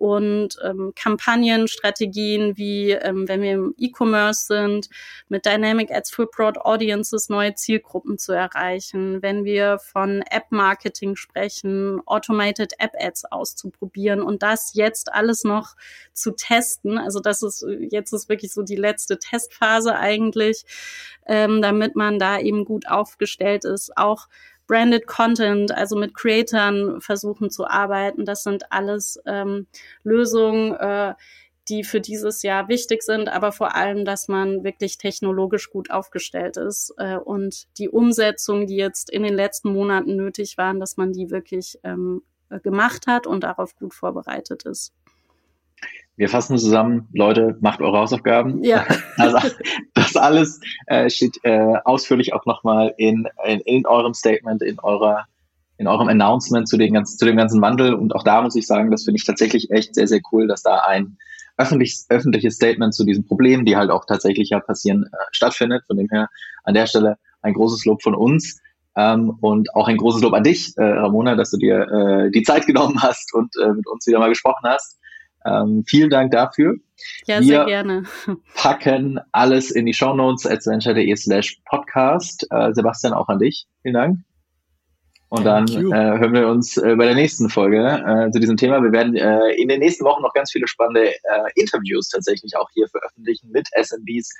und 0.00 0.56
ähm, 0.64 0.94
Kampagnenstrategien 0.96 2.56
wie, 2.56 2.92
ähm, 2.92 3.28
wenn 3.28 3.42
wir 3.42 3.52
im 3.52 3.74
E-Commerce 3.76 4.46
sind, 4.46 4.88
mit 5.28 5.44
Dynamic 5.44 5.90
Ads 5.94 6.10
for 6.10 6.26
Broad 6.30 6.56
Audiences 6.56 7.28
neue 7.28 7.54
Zielgruppen 7.54 8.16
zu 8.16 8.32
erreichen, 8.32 9.20
wenn 9.20 9.44
wir 9.44 9.78
von 9.78 10.22
App-Marketing 10.22 11.16
sprechen, 11.16 12.00
Automated 12.06 12.72
App-Ads 12.78 13.26
auszuprobieren 13.26 14.22
und 14.22 14.42
das 14.42 14.72
jetzt 14.72 15.12
alles 15.12 15.44
noch 15.44 15.76
zu 16.14 16.30
testen. 16.30 16.96
Also 16.96 17.20
das 17.20 17.42
ist, 17.42 17.62
jetzt 17.90 18.14
ist 18.14 18.30
wirklich 18.30 18.54
so 18.54 18.62
die 18.62 18.76
letzte 18.76 19.18
Testphase 19.18 19.96
eigentlich, 19.96 20.64
ähm, 21.26 21.60
damit 21.60 21.94
man 21.94 22.18
da 22.18 22.38
eben 22.38 22.64
gut 22.64 22.88
aufgestellt 22.88 23.66
ist, 23.66 23.94
auch 23.98 24.28
Branded 24.70 25.08
Content, 25.08 25.72
also 25.72 25.96
mit 25.96 26.14
Creatern 26.14 27.00
versuchen 27.00 27.50
zu 27.50 27.66
arbeiten. 27.66 28.24
Das 28.24 28.44
sind 28.44 28.70
alles 28.70 29.20
ähm, 29.26 29.66
Lösungen, 30.04 30.74
äh, 30.74 31.14
die 31.68 31.82
für 31.82 32.00
dieses 32.00 32.44
Jahr 32.44 32.68
wichtig 32.68 33.02
sind, 33.02 33.28
aber 33.28 33.50
vor 33.50 33.74
allem, 33.74 34.04
dass 34.04 34.28
man 34.28 34.62
wirklich 34.62 34.96
technologisch 34.96 35.70
gut 35.70 35.90
aufgestellt 35.90 36.56
ist 36.56 36.94
äh, 36.98 37.16
und 37.16 37.66
die 37.78 37.88
Umsetzung, 37.88 38.68
die 38.68 38.76
jetzt 38.76 39.10
in 39.10 39.24
den 39.24 39.34
letzten 39.34 39.72
Monaten 39.72 40.14
nötig 40.14 40.56
waren, 40.56 40.78
dass 40.78 40.96
man 40.96 41.12
die 41.12 41.32
wirklich 41.32 41.76
ähm, 41.82 42.22
gemacht 42.62 43.08
hat 43.08 43.26
und 43.26 43.42
darauf 43.42 43.74
gut 43.74 43.92
vorbereitet 43.92 44.62
ist. 44.62 44.92
Wir 46.20 46.28
fassen 46.28 46.58
zusammen, 46.58 47.08
Leute, 47.14 47.56
macht 47.62 47.80
eure 47.80 47.96
Hausaufgaben. 47.96 48.62
Ja. 48.62 48.84
Also, 49.16 49.38
das 49.94 50.16
alles 50.16 50.60
äh, 50.86 51.08
steht 51.08 51.38
äh, 51.44 51.76
ausführlich 51.84 52.34
auch 52.34 52.44
nochmal 52.44 52.94
in, 52.98 53.26
in, 53.46 53.60
in 53.60 53.86
eurem 53.86 54.12
Statement, 54.12 54.62
in 54.62 54.78
eurer 54.80 55.24
in 55.78 55.86
eurem 55.86 56.08
Announcement 56.08 56.68
zu, 56.68 56.76
den 56.76 56.92
ganzen, 56.92 57.16
zu 57.16 57.24
dem 57.24 57.38
ganzen 57.38 57.62
Wandel. 57.62 57.94
Und 57.94 58.14
auch 58.14 58.22
da 58.22 58.42
muss 58.42 58.54
ich 58.54 58.66
sagen, 58.66 58.90
das 58.90 59.04
finde 59.04 59.16
ich 59.16 59.24
tatsächlich 59.24 59.70
echt 59.70 59.94
sehr, 59.94 60.06
sehr 60.06 60.20
cool, 60.30 60.46
dass 60.46 60.62
da 60.62 60.80
ein 60.86 61.16
öffentliches, 61.56 62.04
öffentliches 62.10 62.56
Statement 62.56 62.92
zu 62.92 63.06
diesen 63.06 63.26
Problemen, 63.26 63.64
die 63.64 63.76
halt 63.76 63.90
auch 63.90 64.04
tatsächlich 64.04 64.50
ja 64.50 64.60
passieren, 64.60 65.04
äh, 65.04 65.16
stattfindet. 65.32 65.84
Von 65.86 65.96
dem 65.96 66.08
her 66.10 66.28
an 66.64 66.74
der 66.74 66.86
Stelle 66.86 67.16
ein 67.40 67.54
großes 67.54 67.86
Lob 67.86 68.02
von 68.02 68.14
uns. 68.14 68.60
Ähm, 68.94 69.38
und 69.40 69.74
auch 69.74 69.88
ein 69.88 69.96
großes 69.96 70.20
Lob 70.20 70.34
an 70.34 70.44
dich, 70.44 70.76
äh, 70.76 70.84
Ramona, 70.84 71.34
dass 71.34 71.50
du 71.50 71.56
dir 71.56 71.80
äh, 71.80 72.30
die 72.30 72.42
Zeit 72.42 72.66
genommen 72.66 73.02
hast 73.02 73.32
und 73.32 73.54
äh, 73.62 73.68
mit 73.68 73.86
uns 73.86 74.06
wieder 74.06 74.18
mal 74.18 74.28
gesprochen 74.28 74.68
hast. 74.68 74.99
Ähm, 75.44 75.84
vielen 75.86 76.10
Dank 76.10 76.32
dafür. 76.32 76.76
Ja, 77.26 77.40
Wir 77.40 77.46
sehr 77.46 77.64
gerne. 77.64 78.04
packen 78.54 79.20
alles 79.32 79.70
in 79.70 79.86
die 79.86 79.94
Show 79.94 80.14
Notes 80.14 80.46
adventure.de 80.46 81.16
slash 81.16 81.60
podcast. 81.64 82.46
Äh, 82.50 82.72
Sebastian, 82.74 83.12
auch 83.14 83.28
an 83.28 83.38
dich. 83.38 83.66
Vielen 83.82 83.94
Dank. 83.94 84.18
Und 85.30 85.44
dann 85.44 85.68
äh, 85.68 86.18
hören 86.18 86.32
wir 86.32 86.48
uns 86.48 86.76
äh, 86.76 86.96
bei 86.96 87.04
der 87.04 87.14
nächsten 87.14 87.48
Folge 87.48 87.78
äh, 87.78 88.32
zu 88.32 88.40
diesem 88.40 88.56
Thema. 88.56 88.82
Wir 88.82 88.90
werden 88.90 89.14
äh, 89.14 89.52
in 89.52 89.68
den 89.68 89.78
nächsten 89.78 90.04
Wochen 90.04 90.22
noch 90.22 90.34
ganz 90.34 90.50
viele 90.50 90.66
spannende 90.66 91.10
äh, 91.10 91.14
Interviews 91.54 92.08
tatsächlich 92.08 92.56
auch 92.56 92.68
hier 92.74 92.88
veröffentlichen 92.88 93.48
mit 93.52 93.68
SMBs, 93.72 94.34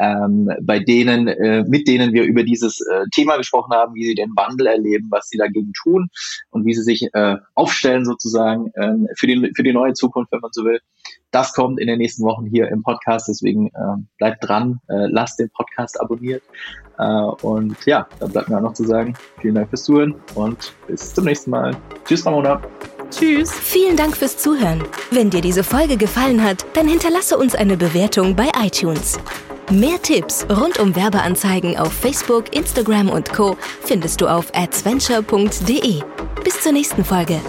ähm, 0.00 0.50
bei 0.62 0.80
denen, 0.80 1.28
äh, 1.28 1.62
mit 1.68 1.86
denen 1.86 2.12
wir 2.12 2.24
über 2.24 2.42
dieses 2.42 2.80
äh, 2.80 3.04
Thema 3.12 3.36
gesprochen 3.36 3.72
haben, 3.72 3.94
wie 3.94 4.04
sie 4.04 4.16
den 4.16 4.32
Wandel 4.34 4.66
erleben, 4.66 5.06
was 5.12 5.28
sie 5.28 5.38
dagegen 5.38 5.72
tun 5.80 6.08
und 6.50 6.66
wie 6.66 6.74
sie 6.74 6.82
sich 6.82 7.08
äh, 7.12 7.36
aufstellen 7.54 8.04
sozusagen 8.04 8.72
äh, 8.74 9.14
für, 9.16 9.28
die, 9.28 9.52
für 9.54 9.62
die 9.62 9.72
neue 9.72 9.92
Zukunft, 9.92 10.32
wenn 10.32 10.40
man 10.40 10.50
so 10.52 10.64
will. 10.64 10.80
Das 11.30 11.54
kommt 11.54 11.80
in 11.80 11.86
den 11.86 11.98
nächsten 11.98 12.24
Wochen 12.24 12.44
hier 12.44 12.68
im 12.68 12.82
Podcast, 12.82 13.26
deswegen 13.28 13.68
äh, 13.68 14.02
bleibt 14.18 14.46
dran, 14.46 14.80
äh, 14.88 15.06
lasst 15.06 15.38
den 15.38 15.48
Podcast 15.50 15.98
abonniert. 15.98 16.42
Äh, 16.98 17.04
und 17.42 17.76
ja, 17.86 18.06
dann 18.20 18.32
bleibt 18.32 18.50
mir 18.50 18.58
auch 18.58 18.62
noch 18.62 18.74
zu 18.74 18.84
sagen, 18.84 19.14
vielen 19.40 19.54
Dank 19.54 19.70
fürs 19.70 19.84
Zuhören 19.84 20.14
und 20.34 20.72
bis 20.86 21.14
zum 21.14 21.24
nächsten 21.24 21.50
Mal. 21.50 21.76
Tschüss, 22.04 22.24
Ramona. 22.26 22.60
Tschüss. 23.10 23.52
Vielen 23.52 23.96
Dank 23.96 24.16
fürs 24.16 24.38
Zuhören. 24.38 24.82
Wenn 25.10 25.28
dir 25.30 25.42
diese 25.42 25.62
Folge 25.62 25.96
gefallen 25.96 26.42
hat, 26.42 26.64
dann 26.74 26.88
hinterlasse 26.88 27.36
uns 27.36 27.54
eine 27.54 27.76
Bewertung 27.76 28.34
bei 28.34 28.48
iTunes. 28.64 29.18
Mehr 29.70 30.00
Tipps 30.02 30.46
rund 30.50 30.78
um 30.78 30.94
Werbeanzeigen 30.96 31.78
auf 31.78 31.92
Facebook, 31.92 32.54
Instagram 32.54 33.08
und 33.10 33.32
Co. 33.32 33.56
findest 33.84 34.20
du 34.20 34.26
auf 34.26 34.46
adventure.de. 34.54 36.02
Bis 36.42 36.60
zur 36.60 36.72
nächsten 36.72 37.04
Folge. 37.04 37.40